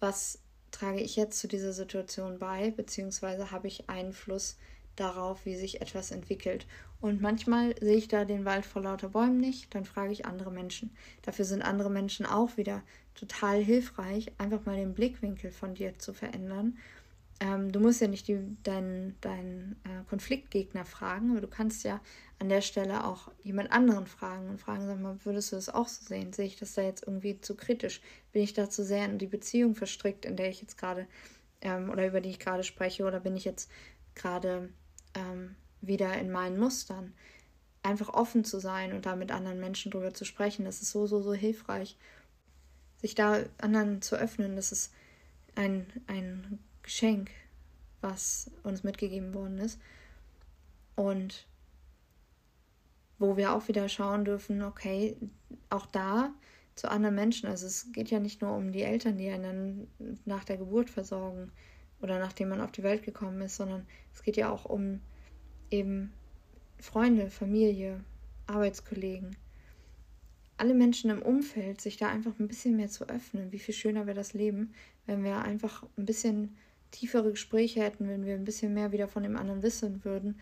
was 0.00 0.38
trage 0.70 1.00
ich 1.00 1.16
jetzt 1.16 1.38
zu 1.38 1.48
dieser 1.48 1.72
Situation 1.72 2.38
bei, 2.38 2.70
beziehungsweise 2.70 3.50
habe 3.50 3.68
ich 3.68 3.88
Einfluss 3.88 4.56
darauf, 4.96 5.44
wie 5.44 5.56
sich 5.56 5.80
etwas 5.80 6.10
entwickelt. 6.10 6.66
Und 7.00 7.20
manchmal 7.20 7.74
sehe 7.80 7.96
ich 7.96 8.08
da 8.08 8.24
den 8.24 8.44
Wald 8.44 8.64
vor 8.64 8.82
lauter 8.82 9.10
Bäumen 9.10 9.38
nicht, 9.38 9.74
dann 9.74 9.84
frage 9.84 10.12
ich 10.12 10.26
andere 10.26 10.50
Menschen. 10.50 10.90
Dafür 11.22 11.44
sind 11.44 11.62
andere 11.62 11.90
Menschen 11.90 12.26
auch 12.26 12.56
wieder 12.56 12.82
total 13.14 13.62
hilfreich, 13.62 14.32
einfach 14.38 14.64
mal 14.64 14.76
den 14.76 14.94
Blickwinkel 14.94 15.50
von 15.50 15.74
dir 15.74 15.98
zu 15.98 16.12
verändern 16.12 16.78
ähm, 17.40 17.70
du 17.70 17.80
musst 17.80 18.00
ja 18.00 18.08
nicht 18.08 18.28
deinen 18.28 19.16
dein, 19.20 19.76
äh, 19.84 20.04
Konfliktgegner 20.08 20.84
fragen, 20.84 21.32
aber 21.32 21.42
du 21.42 21.48
kannst 21.48 21.84
ja 21.84 22.00
an 22.38 22.48
der 22.48 22.62
Stelle 22.62 23.04
auch 23.04 23.30
jemand 23.42 23.72
anderen 23.72 24.06
fragen 24.06 24.48
und 24.48 24.58
fragen, 24.58 24.86
sag 24.86 25.00
mal, 25.00 25.18
würdest 25.24 25.52
du 25.52 25.56
das 25.56 25.68
auch 25.68 25.88
so 25.88 26.04
sehen? 26.04 26.32
Sehe 26.32 26.46
ich 26.46 26.56
das 26.56 26.74
da 26.74 26.82
jetzt 26.82 27.06
irgendwie 27.06 27.40
zu 27.40 27.54
kritisch? 27.54 28.00
Bin 28.32 28.42
ich 28.42 28.54
da 28.54 28.70
zu 28.70 28.84
sehr 28.84 29.04
in 29.04 29.18
die 29.18 29.26
Beziehung 29.26 29.74
verstrickt, 29.74 30.24
in 30.24 30.36
der 30.36 30.48
ich 30.48 30.62
jetzt 30.62 30.78
gerade 30.78 31.06
ähm, 31.60 31.90
oder 31.90 32.06
über 32.06 32.20
die 32.20 32.30
ich 32.30 32.38
gerade 32.38 32.64
spreche, 32.64 33.04
oder 33.04 33.20
bin 33.20 33.36
ich 33.36 33.44
jetzt 33.44 33.70
gerade 34.14 34.70
ähm, 35.14 35.56
wieder 35.82 36.16
in 36.18 36.30
meinen 36.30 36.58
Mustern? 36.58 37.12
Einfach 37.82 38.08
offen 38.08 38.44
zu 38.44 38.58
sein 38.60 38.92
und 38.94 39.06
da 39.06 39.14
mit 39.14 39.30
anderen 39.30 39.60
Menschen 39.60 39.92
drüber 39.92 40.14
zu 40.14 40.24
sprechen, 40.24 40.64
das 40.64 40.80
ist 40.82 40.90
so, 40.90 41.06
so, 41.06 41.20
so 41.22 41.34
hilfreich. 41.34 41.96
Sich 43.00 43.14
da 43.14 43.40
anderen 43.58 44.00
zu 44.00 44.16
öffnen, 44.16 44.56
das 44.56 44.72
ist 44.72 44.92
ein, 45.54 45.86
ein 46.06 46.58
Geschenk, 46.86 47.30
was 48.00 48.50
uns 48.62 48.84
mitgegeben 48.84 49.34
worden 49.34 49.58
ist. 49.58 49.78
Und 50.94 51.46
wo 53.18 53.36
wir 53.36 53.52
auch 53.52 53.68
wieder 53.68 53.88
schauen 53.88 54.24
dürfen, 54.24 54.62
okay, 54.62 55.16
auch 55.68 55.86
da 55.86 56.32
zu 56.74 56.90
anderen 56.90 57.14
Menschen. 57.14 57.48
Also 57.48 57.66
es 57.66 57.92
geht 57.92 58.10
ja 58.10 58.20
nicht 58.20 58.40
nur 58.40 58.54
um 58.54 58.72
die 58.72 58.82
Eltern, 58.82 59.18
die 59.18 59.28
einen 59.28 59.88
nach 60.24 60.44
der 60.44 60.56
Geburt 60.56 60.88
versorgen 60.88 61.50
oder 62.00 62.18
nachdem 62.18 62.50
man 62.50 62.60
auf 62.60 62.72
die 62.72 62.82
Welt 62.82 63.02
gekommen 63.02 63.40
ist, 63.40 63.56
sondern 63.56 63.86
es 64.14 64.22
geht 64.22 64.36
ja 64.36 64.50
auch 64.50 64.66
um 64.66 65.00
eben 65.70 66.12
Freunde, 66.78 67.30
Familie, 67.30 68.04
Arbeitskollegen. 68.46 69.36
Alle 70.58 70.74
Menschen 70.74 71.10
im 71.10 71.22
Umfeld, 71.22 71.80
sich 71.80 71.96
da 71.96 72.08
einfach 72.08 72.38
ein 72.38 72.48
bisschen 72.48 72.76
mehr 72.76 72.88
zu 72.88 73.08
öffnen. 73.08 73.52
Wie 73.52 73.58
viel 73.58 73.74
schöner 73.74 74.06
wäre 74.06 74.16
das 74.16 74.34
Leben, 74.34 74.72
wenn 75.06 75.24
wir 75.24 75.38
einfach 75.38 75.84
ein 75.98 76.06
bisschen 76.06 76.54
tiefere 76.90 77.30
Gespräche 77.30 77.82
hätten, 77.82 78.08
wenn 78.08 78.24
wir 78.24 78.34
ein 78.34 78.44
bisschen 78.44 78.74
mehr 78.74 78.92
wieder 78.92 79.08
von 79.08 79.22
dem 79.22 79.36
anderen 79.36 79.62
wissen 79.62 80.04
würden. 80.04 80.38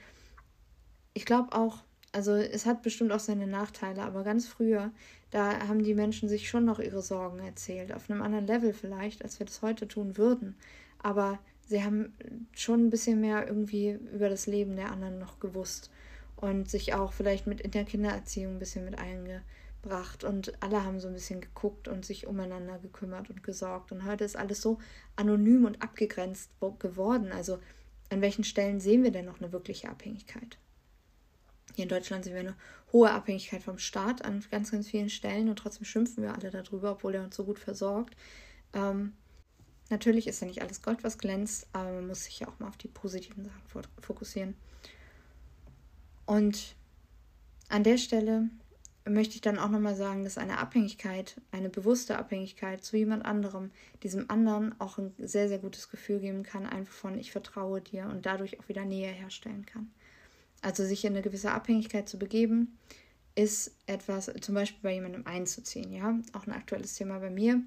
Ich 1.13 1.25
glaube 1.25 1.53
auch, 1.53 1.79
also 2.13 2.33
es 2.33 2.67
hat 2.67 2.83
bestimmt 2.83 3.13
auch 3.13 3.21
seine 3.21 3.47
Nachteile, 3.47 4.03
aber 4.03 4.23
ganz 4.23 4.47
früher, 4.47 4.93
da 5.31 5.67
haben 5.69 5.83
die 5.83 5.95
Menschen 5.95 6.29
sich 6.29 6.49
schon 6.49 6.65
noch 6.65 6.79
ihre 6.79 7.03
Sorgen 7.03 7.41
erzählt, 7.41 7.93
auf 7.93 8.09
einem 8.09 8.23
anderen 8.23 8.47
Level 8.47 8.73
vielleicht, 8.73 9.23
als 9.23 9.39
wir 9.39 9.47
das 9.47 9.63
heute 9.63 9.89
tun 9.89 10.17
würden. 10.17 10.57
Aber 11.03 11.39
sie 11.67 11.83
haben 11.83 12.15
schon 12.53 12.87
ein 12.87 12.91
bisschen 12.91 13.21
mehr 13.21 13.47
irgendwie 13.47 13.99
über 14.13 14.29
das 14.29 14.47
Leben 14.47 14.77
der 14.77 14.93
anderen 14.93 15.19
noch 15.19 15.41
gewusst 15.41 15.91
und 16.37 16.71
sich 16.71 16.95
auch 16.95 17.13
vielleicht 17.13 17.47
mit 17.47 17.61
in 17.61 17.71
der 17.71 17.85
Kindererziehung 17.85 18.55
ein 18.55 18.59
bisschen 18.59 18.85
mit 18.85 18.99
eingebracht 18.99 19.45
gebracht 19.85 20.25
und 20.25 20.53
alle 20.63 20.85
haben 20.85 20.99
so 20.99 21.09
ein 21.09 21.15
bisschen 21.15 21.41
geguckt 21.41 21.89
und 21.89 22.05
sich 22.05 22.27
umeinander 22.27 22.79
gekümmert 22.79 23.31
und 23.31 23.43
gesorgt. 23.43 23.93
Und 23.93 24.05
heute 24.05 24.25
ist 24.25 24.37
alles 24.37 24.61
so 24.61 24.79
anonym 25.17 25.65
und 25.65 25.83
abgegrenzt 25.83 26.51
geworden. 26.79 27.33
Also 27.33 27.59
an 28.11 28.21
welchen 28.21 28.45
Stellen 28.45 28.81
sehen 28.81 29.03
wir 29.03 29.13
denn 29.13 29.27
noch 29.27 29.41
eine 29.41 29.53
wirkliche 29.53 29.89
Abhängigkeit? 29.89 30.59
Hier 31.75 31.85
in 31.85 31.89
Deutschland 31.89 32.25
sehen 32.25 32.35
wir 32.35 32.41
eine 32.41 32.57
hohe 32.93 33.11
Abhängigkeit 33.11 33.63
vom 33.63 33.79
Staat 33.79 34.25
an 34.25 34.45
ganz, 34.51 34.71
ganz 34.71 34.89
vielen 34.89 35.11
Stellen 35.11 35.49
und 35.49 35.57
trotzdem 35.57 35.85
schimpfen 35.85 36.23
wir 36.23 36.35
alle 36.35 36.51
darüber, 36.51 36.93
obwohl 36.93 37.15
er 37.15 37.25
uns 37.25 37.37
so 37.37 37.45
gut 37.45 37.59
versorgt. 37.59 38.17
Ähm, 38.73 39.13
natürlich 39.91 40.27
ist 40.27 40.41
ja 40.41 40.47
nicht 40.47 40.63
alles 40.63 40.83
Gold, 40.83 41.05
was 41.05 41.19
glänzt, 41.19 41.67
aber 41.73 41.93
man 41.93 42.07
muss 42.07 42.25
sich 42.25 42.41
ja 42.41 42.49
auch 42.49 42.59
mal 42.59 42.69
auf 42.69 42.77
die 42.77 42.89
positiven 42.89 43.45
Sachen 43.45 43.85
fokussieren. 44.01 44.55
Und 46.27 46.77
an 47.69 47.83
der 47.83 47.99
Stelle 47.99 48.49
möchte 49.07 49.35
ich 49.35 49.43
dann 49.43 49.59
auch 49.59 49.69
nochmal 49.69 49.97
sagen, 49.97 50.25
dass 50.25 50.39
eine 50.39 50.59
Abhängigkeit, 50.59 51.41
eine 51.51 51.69
bewusste 51.69 52.17
Abhängigkeit 52.17 52.83
zu 52.83 52.97
jemand 52.97 53.25
anderem, 53.25 53.71
diesem 54.03 54.31
anderen 54.31 54.79
auch 54.81 54.97
ein 54.99 55.13
sehr, 55.19 55.49
sehr 55.49 55.59
gutes 55.59 55.91
Gefühl 55.91 56.21
geben 56.21 56.43
kann, 56.43 56.67
einfach 56.67 56.95
von 56.95 57.19
ich 57.19 57.31
vertraue 57.31 57.81
dir 57.83 58.07
und 58.07 58.25
dadurch 58.25 58.59
auch 58.59 58.69
wieder 58.69 58.85
Nähe 58.85 59.11
herstellen 59.11 59.67
kann. 59.67 59.91
Also 60.63 60.85
sich 60.85 61.05
in 61.05 61.13
eine 61.13 61.23
gewisse 61.23 61.53
Abhängigkeit 61.53 62.09
zu 62.09 62.19
begeben, 62.19 62.79
ist 63.35 63.77
etwas, 63.87 64.31
zum 64.41 64.55
Beispiel 64.55 64.81
bei 64.83 64.95
jemandem 64.95 65.27
einzuziehen, 65.27 65.93
ja, 65.93 66.19
auch 66.33 66.47
ein 66.47 66.53
aktuelles 66.53 66.95
Thema 66.95 67.19
bei 67.19 67.31
mir. 67.31 67.61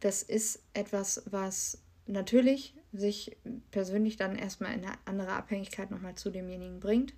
Das 0.00 0.22
ist 0.22 0.62
etwas, 0.74 1.22
was 1.30 1.78
natürlich 2.06 2.74
sich 2.92 3.36
persönlich 3.70 4.16
dann 4.16 4.36
erstmal 4.36 4.74
in 4.74 4.84
eine 4.84 4.96
andere 5.06 5.32
Abhängigkeit 5.32 5.90
nochmal 5.90 6.14
zu 6.14 6.30
demjenigen 6.30 6.78
bringt, 6.78 7.14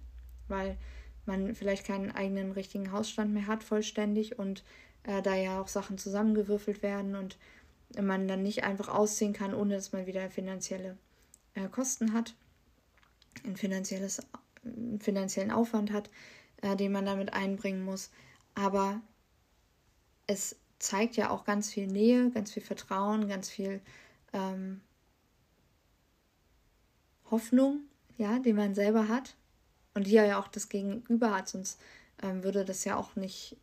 weil 0.49 0.79
man 1.27 1.55
vielleicht 1.55 1.87
keinen 1.87 2.11
eigenen 2.11 2.53
richtigen 2.53 2.93
Hausstand 2.93 3.33
mehr 3.33 3.47
hat, 3.47 3.63
vollständig 3.63 4.39
und 4.39 4.65
äh, 5.05 5.23
da 5.23 5.35
ja 5.35 5.61
auch 5.61 5.69
Sachen 5.69 5.99
zusammengewürfelt 5.99 6.83
werden 6.83 7.17
und 7.17 7.39
man 8.01 8.29
dann 8.29 8.43
nicht 8.43 8.65
einfach 8.65 8.89
ausziehen 8.89 9.33
kann, 9.33 9.55
ohne 9.55 9.75
dass 9.75 9.93
man 9.93 10.07
wieder 10.07 10.31
finanzielle 10.31 10.97
äh, 11.55 11.69
Kosten 11.69 12.13
hat, 12.13 12.35
ein 13.45 13.57
finanzielles, 13.57 14.23
einen 14.65 15.01
finanziellen 15.01 15.51
Aufwand 15.51 15.93
hat, 15.93 16.11
äh, 16.63 16.77
den 16.77 16.93
man 16.93 17.07
damit 17.07 17.33
einbringen 17.33 17.85
muss. 17.85 18.11
Aber 18.55 19.01
es 20.27 20.57
zeigt 20.79 21.17
ja 21.17 21.31
auch 21.31 21.45
ganz 21.45 21.71
viel 21.71 21.87
Nähe, 21.87 22.31
ganz 22.31 22.53
viel 22.53 22.63
Vertrauen, 22.63 23.29
ganz 23.29 23.51
viel 23.51 23.81
ähm, 24.33 24.81
Hoffnung, 27.31 27.81
ja, 28.17 28.39
die 28.39 28.53
man 28.53 28.75
selber 28.75 29.09
hat 29.09 29.35
und 29.95 30.07
die 30.07 30.13
ja 30.13 30.39
auch 30.39 30.49
das 30.49 30.69
Gegenüber 30.69 31.35
hat, 31.35 31.49
sonst 31.49 31.81
ähm, 32.23 32.45
würde 32.45 32.65
das 32.65 32.85
ja 32.85 32.97
auch 32.97 33.17
nicht, 33.17 33.57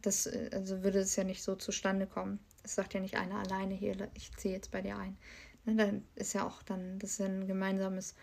das, 0.00 0.26
äh, 0.26 0.50
also 0.52 0.82
würde 0.82 1.00
es 1.00 1.16
ja 1.16 1.24
nicht 1.24 1.42
so 1.42 1.56
zustande 1.56 2.06
kommen. 2.06 2.38
Es 2.62 2.74
sagt 2.74 2.94
ja 2.94 3.00
nicht 3.00 3.16
einer 3.16 3.38
alleine 3.38 3.74
hier, 3.74 4.10
ich 4.14 4.32
ziehe 4.36 4.54
jetzt 4.54 4.70
bei 4.70 4.82
dir 4.82 4.96
ein. 4.96 5.16
Ne, 5.64 5.76
dann 5.76 6.04
ist 6.14 6.32
ja 6.32 6.46
auch 6.46 6.62
dann, 6.62 6.98
das 6.98 7.12
ist 7.12 7.20
ein 7.20 7.46
gemeinsames 7.46 8.14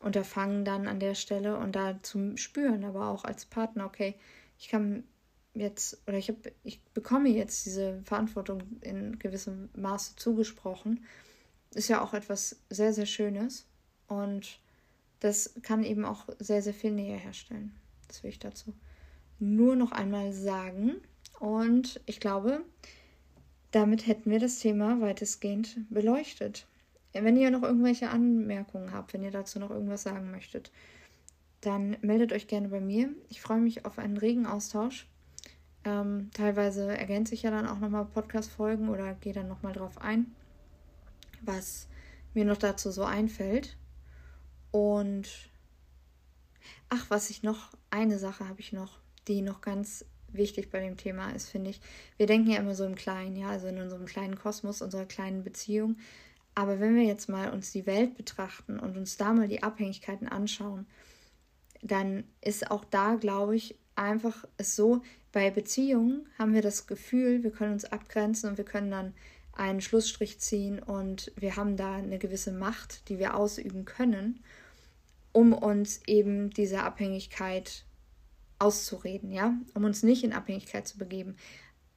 Unterfangen 0.00 0.64
dann 0.64 0.86
an 0.86 1.00
der 1.00 1.14
Stelle 1.14 1.56
und 1.56 1.72
da 1.76 2.02
zu 2.02 2.36
spüren, 2.36 2.84
aber 2.84 3.08
auch 3.08 3.24
als 3.24 3.46
Partner, 3.46 3.86
okay, 3.86 4.16
ich 4.58 4.68
kann 4.68 5.04
jetzt 5.54 6.02
oder 6.06 6.18
ich 6.18 6.28
habe, 6.28 6.52
ich 6.64 6.82
bekomme 6.92 7.28
jetzt 7.28 7.64
diese 7.64 8.02
Verantwortung 8.04 8.62
in 8.80 9.18
gewissem 9.18 9.70
Maße 9.76 10.16
zugesprochen, 10.16 11.04
ist 11.74 11.88
ja 11.88 12.02
auch 12.02 12.12
etwas 12.12 12.60
sehr, 12.70 12.92
sehr 12.92 13.06
Schönes 13.06 13.66
und 14.08 14.60
das 15.24 15.54
kann 15.62 15.84
eben 15.84 16.04
auch 16.04 16.28
sehr, 16.38 16.60
sehr 16.60 16.74
viel 16.74 16.90
Nähe 16.90 17.16
herstellen. 17.16 17.74
Das 18.08 18.22
will 18.22 18.30
ich 18.30 18.38
dazu 18.38 18.74
nur 19.38 19.74
noch 19.74 19.90
einmal 19.92 20.32
sagen. 20.32 20.96
Und 21.40 22.00
ich 22.04 22.20
glaube, 22.20 22.62
damit 23.70 24.06
hätten 24.06 24.30
wir 24.30 24.38
das 24.38 24.58
Thema 24.58 25.00
weitestgehend 25.00 25.78
beleuchtet. 25.88 26.66
Wenn 27.12 27.36
ihr 27.36 27.50
noch 27.50 27.62
irgendwelche 27.62 28.10
Anmerkungen 28.10 28.92
habt, 28.92 29.14
wenn 29.14 29.22
ihr 29.22 29.30
dazu 29.30 29.58
noch 29.58 29.70
irgendwas 29.70 30.02
sagen 30.02 30.30
möchtet, 30.30 30.70
dann 31.62 31.96
meldet 32.02 32.32
euch 32.32 32.46
gerne 32.46 32.68
bei 32.68 32.80
mir. 32.80 33.08
Ich 33.30 33.40
freue 33.40 33.60
mich 33.60 33.86
auf 33.86 33.98
einen 33.98 34.18
regen 34.18 34.44
Austausch. 34.44 35.06
Ähm, 35.84 36.30
teilweise 36.34 36.96
ergänze 36.96 37.34
ich 37.34 37.42
ja 37.42 37.50
dann 37.50 37.66
auch 37.66 37.78
nochmal 37.78 38.04
Podcast-Folgen 38.04 38.90
oder 38.90 39.14
gehe 39.14 39.32
dann 39.32 39.48
nochmal 39.48 39.72
drauf 39.72 40.00
ein, 40.00 40.34
was 41.42 41.88
mir 42.34 42.44
noch 42.44 42.58
dazu 42.58 42.90
so 42.90 43.04
einfällt. 43.04 43.76
Und 44.74 45.28
ach, 46.88 47.08
was 47.08 47.30
ich 47.30 47.44
noch, 47.44 47.70
eine 47.90 48.18
Sache 48.18 48.48
habe 48.48 48.58
ich 48.58 48.72
noch, 48.72 48.98
die 49.28 49.40
noch 49.40 49.60
ganz 49.60 50.04
wichtig 50.32 50.72
bei 50.72 50.80
dem 50.80 50.96
Thema 50.96 51.30
ist, 51.30 51.48
finde 51.48 51.70
ich. 51.70 51.80
Wir 52.16 52.26
denken 52.26 52.50
ja 52.50 52.58
immer 52.58 52.74
so 52.74 52.84
im 52.84 52.96
Kleinen, 52.96 53.36
ja, 53.36 53.50
also 53.50 53.68
in 53.68 53.78
unserem 53.78 54.04
kleinen 54.04 54.36
Kosmos, 54.36 54.82
unserer 54.82 55.04
kleinen 55.04 55.44
Beziehung. 55.44 55.96
Aber 56.56 56.80
wenn 56.80 56.96
wir 56.96 57.04
jetzt 57.04 57.28
mal 57.28 57.52
uns 57.52 57.70
die 57.70 57.86
Welt 57.86 58.16
betrachten 58.16 58.80
und 58.80 58.96
uns 58.96 59.16
da 59.16 59.32
mal 59.32 59.46
die 59.46 59.62
Abhängigkeiten 59.62 60.26
anschauen, 60.26 60.88
dann 61.80 62.24
ist 62.40 62.68
auch 62.68 62.84
da, 62.84 63.14
glaube 63.14 63.54
ich, 63.54 63.76
einfach 63.94 64.44
es 64.56 64.74
so, 64.74 65.02
bei 65.30 65.52
Beziehungen 65.52 66.26
haben 66.36 66.52
wir 66.52 66.62
das 66.62 66.88
Gefühl, 66.88 67.44
wir 67.44 67.52
können 67.52 67.74
uns 67.74 67.84
abgrenzen 67.84 68.50
und 68.50 68.58
wir 68.58 68.64
können 68.64 68.90
dann 68.90 69.14
einen 69.52 69.80
Schlussstrich 69.80 70.40
ziehen 70.40 70.80
und 70.80 71.30
wir 71.36 71.54
haben 71.54 71.76
da 71.76 71.94
eine 71.94 72.18
gewisse 72.18 72.50
Macht, 72.50 73.08
die 73.08 73.20
wir 73.20 73.36
ausüben 73.36 73.84
können, 73.84 74.42
um 75.34 75.52
uns 75.52 76.00
eben 76.06 76.50
diese 76.50 76.82
Abhängigkeit 76.82 77.84
auszureden, 78.58 79.32
ja, 79.32 79.52
um 79.74 79.84
uns 79.84 80.02
nicht 80.02 80.24
in 80.24 80.32
Abhängigkeit 80.32 80.88
zu 80.88 80.96
begeben. 80.96 81.36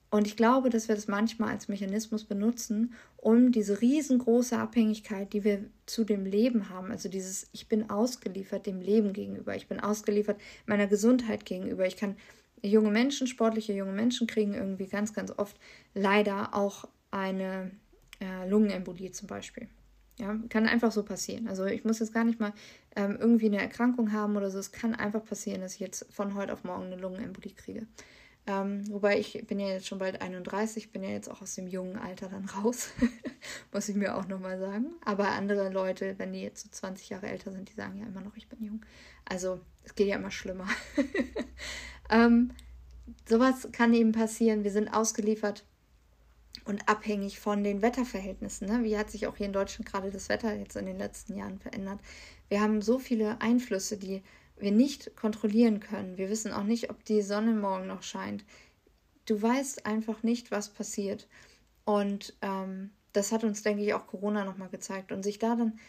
Und 0.09 0.25
ich 0.25 0.35
glaube, 0.35 0.69
dass 0.69 0.87
wir 0.87 0.95
das 0.95 1.07
manchmal 1.07 1.51
als 1.51 1.67
Mechanismus 1.67 2.23
benutzen, 2.23 2.93
um 3.17 3.51
diese 3.51 3.79
riesengroße 3.79 4.57
Abhängigkeit, 4.57 5.33
die 5.33 5.43
wir 5.43 5.65
zu 5.85 6.03
dem 6.03 6.25
Leben 6.25 6.69
haben, 6.69 6.91
also 6.91 7.09
dieses 7.09 7.47
Ich 7.51 7.67
bin 7.67 7.89
ausgeliefert 7.89 8.65
dem 8.65 8.81
Leben 8.81 9.13
gegenüber, 9.13 9.55
ich 9.55 9.67
bin 9.67 9.79
ausgeliefert 9.79 10.39
meiner 10.65 10.87
Gesundheit 10.87 11.45
gegenüber, 11.45 11.85
ich 11.85 11.97
kann 11.97 12.15
junge 12.63 12.89
Menschen, 12.89 13.27
sportliche 13.27 13.73
junge 13.73 13.91
Menschen 13.91 14.25
kriegen 14.25 14.55
irgendwie 14.55 14.87
ganz, 14.87 15.13
ganz 15.13 15.31
oft 15.37 15.57
leider 15.93 16.55
auch 16.55 16.85
eine 17.11 17.71
äh, 18.19 18.49
Lungenembolie 18.49 19.11
zum 19.11 19.27
Beispiel. 19.27 19.67
Ja, 20.19 20.35
kann 20.49 20.65
einfach 20.67 20.91
so 20.91 21.03
passieren. 21.03 21.47
Also 21.47 21.65
ich 21.65 21.83
muss 21.83 21.99
jetzt 21.99 22.13
gar 22.13 22.23
nicht 22.23 22.39
mal 22.39 22.53
ähm, 22.95 23.17
irgendwie 23.19 23.45
eine 23.45 23.61
Erkrankung 23.61 24.11
haben 24.11 24.35
oder 24.35 24.49
so. 24.49 24.57
Es 24.57 24.71
kann 24.71 24.95
einfach 24.95 25.23
passieren, 25.23 25.61
dass 25.61 25.75
ich 25.75 25.79
jetzt 25.79 26.07
von 26.11 26.33
heute 26.33 26.53
auf 26.53 26.63
morgen 26.63 26.85
eine 26.85 26.95
Lungenembolie 26.95 27.53
kriege. 27.53 27.85
Ähm, 28.47 28.89
wobei 28.89 29.19
ich 29.19 29.45
bin 29.45 29.59
ja 29.59 29.67
jetzt 29.67 29.87
schon 29.87 29.99
bald 29.99 30.21
31, 30.21 30.91
bin 30.93 31.03
ja 31.03 31.09
jetzt 31.09 31.29
auch 31.29 31.41
aus 31.41 31.55
dem 31.55 31.67
jungen 31.67 31.97
Alter 31.97 32.29
dann 32.29 32.45
raus, 32.45 32.91
muss 33.73 33.89
ich 33.89 33.95
mir 33.95 34.15
auch 34.15 34.25
nochmal 34.27 34.57
sagen. 34.57 34.93
Aber 35.03 35.29
andere 35.29 35.69
Leute, 35.69 36.15
wenn 36.17 36.31
die 36.31 36.41
jetzt 36.41 36.63
so 36.63 36.69
20 36.71 37.09
Jahre 37.09 37.27
älter 37.27 37.51
sind, 37.51 37.69
die 37.69 37.73
sagen 37.73 37.99
ja 37.99 38.07
immer 38.07 38.21
noch, 38.21 38.37
ich 38.37 38.47
bin 38.47 38.63
jung. 38.63 38.85
Also 39.25 39.59
es 39.83 39.95
geht 39.95 40.07
ja 40.07 40.15
immer 40.15 40.31
schlimmer. 40.31 40.67
ähm, 42.09 42.51
sowas 43.27 43.67
kann 43.73 43.93
eben 43.93 44.13
passieren. 44.13 44.63
Wir 44.63 44.71
sind 44.71 44.87
ausgeliefert 44.87 45.65
und 46.67 46.87
abhängig 46.89 47.39
von 47.39 47.63
den 47.63 47.81
Wetterverhältnissen. 47.81 48.67
Ne? 48.67 48.83
Wie 48.83 48.97
hat 48.97 49.09
sich 49.09 49.25
auch 49.27 49.37
hier 49.37 49.45
in 49.45 49.53
Deutschland 49.53 49.89
gerade 49.89 50.11
das 50.11 50.27
Wetter 50.27 50.53
jetzt 50.53 50.75
in 50.75 50.85
den 50.85 50.97
letzten 50.97 51.35
Jahren 51.35 51.59
verändert? 51.59 51.99
Wir 52.49 52.61
haben 52.61 52.81
so 52.81 52.99
viele 52.99 53.41
Einflüsse, 53.41 53.97
die 53.97 54.21
wir 54.57 54.71
nicht 54.71 55.15
kontrollieren 55.15 55.79
können. 55.79 56.17
Wir 56.17 56.29
wissen 56.29 56.51
auch 56.51 56.63
nicht, 56.63 56.89
ob 56.89 57.05
die 57.05 57.21
Sonne 57.21 57.53
morgen 57.53 57.87
noch 57.87 58.03
scheint. 58.03 58.43
Du 59.25 59.41
weißt 59.41 59.85
einfach 59.85 60.23
nicht, 60.23 60.51
was 60.51 60.69
passiert. 60.69 61.27
Und 61.85 62.35
ähm, 62.41 62.91
das 63.13 63.31
hat 63.31 63.43
uns, 63.43 63.63
denke 63.63 63.83
ich, 63.83 63.93
auch 63.93 64.07
Corona 64.07 64.43
nochmal 64.43 64.69
gezeigt. 64.69 65.11
Und 65.11 65.23
sich 65.23 65.39
da 65.39 65.55
dann 65.55 65.79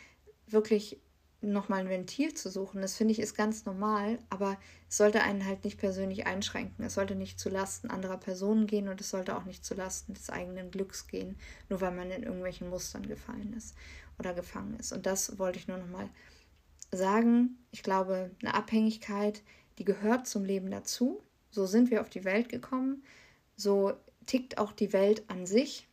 wirklich 0.46 1.00
nochmal 1.40 1.80
ein 1.80 1.88
Ventil 1.88 2.34
zu 2.34 2.50
suchen, 2.50 2.82
das 2.82 2.96
finde 2.96 3.12
ich 3.12 3.20
ist 3.20 3.36
ganz 3.36 3.64
normal, 3.64 4.18
aber 4.28 4.58
es 4.88 4.96
sollte 4.96 5.22
einen 5.22 5.46
halt 5.46 5.64
nicht 5.64 5.78
persönlich 5.78 6.26
einschränken. 6.26 6.84
Es 6.84 6.94
sollte 6.94 7.14
nicht 7.14 7.38
zu 7.38 7.48
Lasten 7.48 7.90
anderer 7.90 8.16
Personen 8.16 8.66
gehen 8.66 8.88
und 8.88 9.00
es 9.00 9.10
sollte 9.10 9.36
auch 9.36 9.44
nicht 9.44 9.64
zu 9.64 9.74
Lasten 9.74 10.14
des 10.14 10.30
eigenen 10.30 10.70
Glücks 10.70 11.06
gehen, 11.06 11.36
nur 11.68 11.80
weil 11.80 11.92
man 11.92 12.10
in 12.10 12.24
irgendwelchen 12.24 12.68
Mustern 12.68 13.06
gefallen 13.06 13.54
ist 13.56 13.76
oder 14.18 14.34
gefangen 14.34 14.76
ist. 14.80 14.92
Und 14.92 15.06
das 15.06 15.38
wollte 15.38 15.58
ich 15.58 15.68
nur 15.68 15.78
nochmal 15.78 16.08
sagen. 16.90 17.58
Ich 17.70 17.84
glaube, 17.84 18.30
eine 18.42 18.54
Abhängigkeit, 18.54 19.42
die 19.78 19.84
gehört 19.84 20.26
zum 20.26 20.44
Leben 20.44 20.70
dazu. 20.70 21.22
So 21.50 21.66
sind 21.66 21.90
wir 21.90 22.00
auf 22.00 22.10
die 22.10 22.24
Welt 22.24 22.48
gekommen. 22.48 23.04
So 23.56 23.92
tickt 24.26 24.58
auch 24.58 24.72
die 24.72 24.92
Welt 24.92 25.22
an 25.28 25.46
sich. 25.46 25.86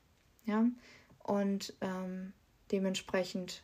Ja, 0.45 0.65
und 1.19 1.73
ähm, 1.81 2.33
dementsprechend 2.71 3.63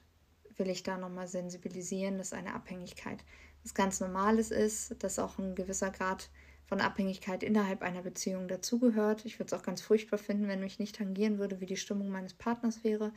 will 0.58 0.70
ich 0.70 0.84
da 0.84 0.98
nochmal 0.98 1.28
sensibilisieren, 1.28 2.18
dass 2.18 2.34
eine 2.34 2.54
Abhängigkeit 2.54 3.24
was 3.64 3.74
ganz 3.74 4.00
Normales 4.00 4.52
ist, 4.52 5.04
dass 5.04 5.20
auch 5.20 5.38
ein 5.38 5.56
gewisser 5.56 5.92
Grad 5.92 6.30
von 6.66 6.82
Abhängigkeit 6.82 7.44
innerhalb 7.44 7.82
einer 7.82 8.02
Beziehung 8.02 8.48
dazugehört. 8.48 9.26
Ich 9.26 9.40
würde 9.40 9.54
es 9.54 9.60
auch 9.60 9.66
ganz 9.66 9.82
furchtbar 9.82 10.18
finden, 10.18 10.48
wenn 10.48 10.62
mich 10.62 10.80
nicht 10.80 10.96
tangieren 10.96 11.38
würde, 11.38 11.60
wie 11.60 11.66
die 11.66 11.78
Stimmung 11.78 12.10
meines 12.10 12.34
Partners 12.34 12.84
wäre. 12.84 13.12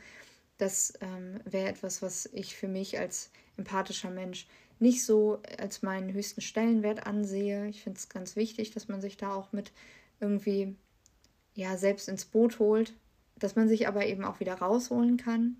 Das 0.57 0.93
ähm, 1.01 1.39
wäre 1.45 1.69
etwas, 1.69 2.01
was 2.01 2.27
ich 2.33 2.55
für 2.55 2.67
mich 2.67 2.99
als 2.99 3.31
empathischer 3.57 4.09
Mensch 4.09 4.47
nicht 4.79 5.05
so 5.05 5.41
als 5.57 5.81
meinen 5.81 6.13
höchsten 6.13 6.41
Stellenwert 6.41 7.07
ansehe. 7.07 7.67
Ich 7.67 7.81
finde 7.81 7.97
es 7.97 8.09
ganz 8.09 8.35
wichtig, 8.35 8.71
dass 8.71 8.87
man 8.87 9.01
sich 9.01 9.17
da 9.17 9.33
auch 9.33 9.51
mit 9.53 9.71
irgendwie 10.19 10.75
ja 11.53 11.77
selbst 11.77 12.09
ins 12.09 12.25
Boot 12.25 12.59
holt, 12.59 12.93
dass 13.37 13.55
man 13.55 13.67
sich 13.69 13.87
aber 13.87 14.05
eben 14.05 14.25
auch 14.25 14.39
wieder 14.39 14.55
rausholen 14.55 15.17
kann. 15.17 15.57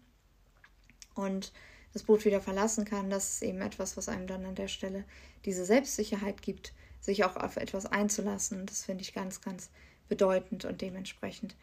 Und 1.15 1.51
das 1.93 2.03
Boot 2.03 2.25
wieder 2.25 2.41
verlassen 2.41 2.85
kann, 2.85 3.09
das 3.09 3.33
ist 3.33 3.41
eben 3.41 3.61
etwas, 3.61 3.95
was 3.95 4.09
einem 4.09 4.27
dann 4.27 4.45
an 4.45 4.55
der 4.55 4.67
Stelle 4.67 5.05
diese 5.45 5.65
Selbstsicherheit 5.65 6.41
gibt, 6.41 6.73
sich 6.99 7.23
auch 7.23 7.37
auf 7.37 7.55
etwas 7.55 7.85
einzulassen. 7.85 8.65
Das 8.65 8.83
finde 8.83 9.03
ich 9.03 9.13
ganz, 9.13 9.41
ganz 9.41 9.69
bedeutend 10.09 10.65
und 10.65 10.81
dementsprechend 10.81 11.55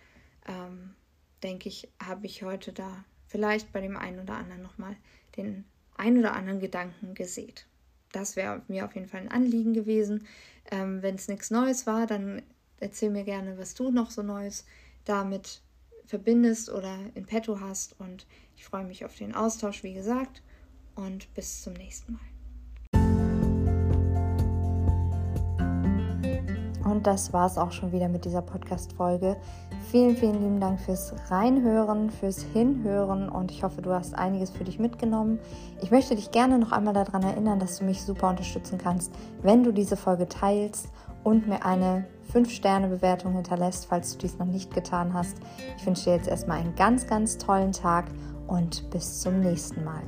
ähm, 0.49 0.95
denke 1.43 1.69
ich, 1.69 1.89
habe 2.03 2.27
ich 2.27 2.43
heute 2.43 2.73
da 2.73 3.05
vielleicht 3.27 3.73
bei 3.73 3.81
dem 3.81 3.97
einen 3.97 4.21
oder 4.21 4.35
anderen 4.35 4.63
nochmal 4.63 4.97
den 5.37 5.65
ein 5.97 6.19
oder 6.19 6.35
anderen 6.35 6.61
Gedanken 6.61 7.15
gesät. 7.15 7.67
Das 8.13 8.37
wäre 8.37 8.63
mir 8.69 8.85
auf 8.85 8.95
jeden 8.95 9.09
Fall 9.09 9.21
ein 9.21 9.31
Anliegen 9.31 9.73
gewesen. 9.73 10.27
Ähm, 10.71 11.03
Wenn 11.03 11.15
es 11.17 11.29
nichts 11.29 11.51
Neues 11.51 11.87
war, 11.87 12.07
dann 12.07 12.43
erzähl 12.81 13.11
mir 13.11 13.25
gerne, 13.25 13.59
was 13.59 13.75
du 13.75 13.91
noch 13.91 14.11
so 14.11 14.23
Neues 14.23 14.65
damit 15.05 15.63
verbindest 16.07 16.71
oder 16.71 16.97
in 17.15 17.27
petto 17.27 17.61
hast. 17.61 17.99
Und 17.99 18.27
ich 18.57 18.65
freue 18.65 18.85
mich 18.85 19.05
auf 19.05 19.17
den 19.17 19.35
Austausch, 19.35 19.83
wie 19.83 19.95
gesagt. 19.95 20.43
Und 20.95 21.33
bis 21.35 21.63
zum 21.63 21.73
nächsten 21.73 22.13
Mal. 22.13 22.33
Und 26.85 27.07
das 27.07 27.33
war 27.33 27.47
es 27.47 27.57
auch 27.57 27.73
schon 27.73 27.93
wieder 27.93 28.09
mit 28.09 28.25
dieser 28.27 28.43
Podcast-Folge. 28.43 29.37
Vielen, 29.91 30.17
vielen 30.17 30.43
lieben 30.43 30.61
Dank 30.61 30.79
fürs 30.79 31.15
Reinhören, 31.31 32.11
fürs 32.11 32.43
Hinhören 32.43 33.29
und 33.29 33.51
ich 33.51 33.63
hoffe, 33.63 33.83
du 33.83 33.93
hast 33.93 34.15
einiges 34.15 34.51
für 34.51 34.65
dich 34.65 34.79
mitgenommen. 34.79 35.39
Ich 35.81 35.91
möchte 35.91 36.17
dich 36.17 36.31
gerne 36.31 36.59
noch 36.59 36.71
einmal 36.73 36.95
daran 36.95 37.23
erinnern, 37.23 37.59
dass 37.59 37.79
du 37.79 37.85
mich 37.85 38.03
super 38.03 38.29
unterstützen 38.29 38.79
kannst, 38.79 39.13
wenn 39.43 39.65
du 39.65 39.73
diese 39.73 39.97
Folge 39.97 40.29
teilst 40.29 40.89
und 41.25 41.49
mir 41.49 41.65
eine 41.65 42.07
5-Sterne-Bewertung 42.33 43.35
hinterlässt, 43.35 43.87
falls 43.87 44.13
du 44.13 44.19
dies 44.19 44.39
noch 44.39 44.47
nicht 44.47 44.73
getan 44.73 45.13
hast. 45.15 45.37
Ich 45.77 45.87
wünsche 45.87 46.05
dir 46.05 46.17
jetzt 46.17 46.29
erstmal 46.29 46.59
einen 46.61 46.75
ganz, 46.75 47.07
ganz 47.07 47.39
tollen 47.39 47.73
Tag 47.73 48.07
und 48.47 48.91
bis 48.91 49.21
zum 49.21 49.41
nächsten 49.41 49.85
Mal. 49.85 50.03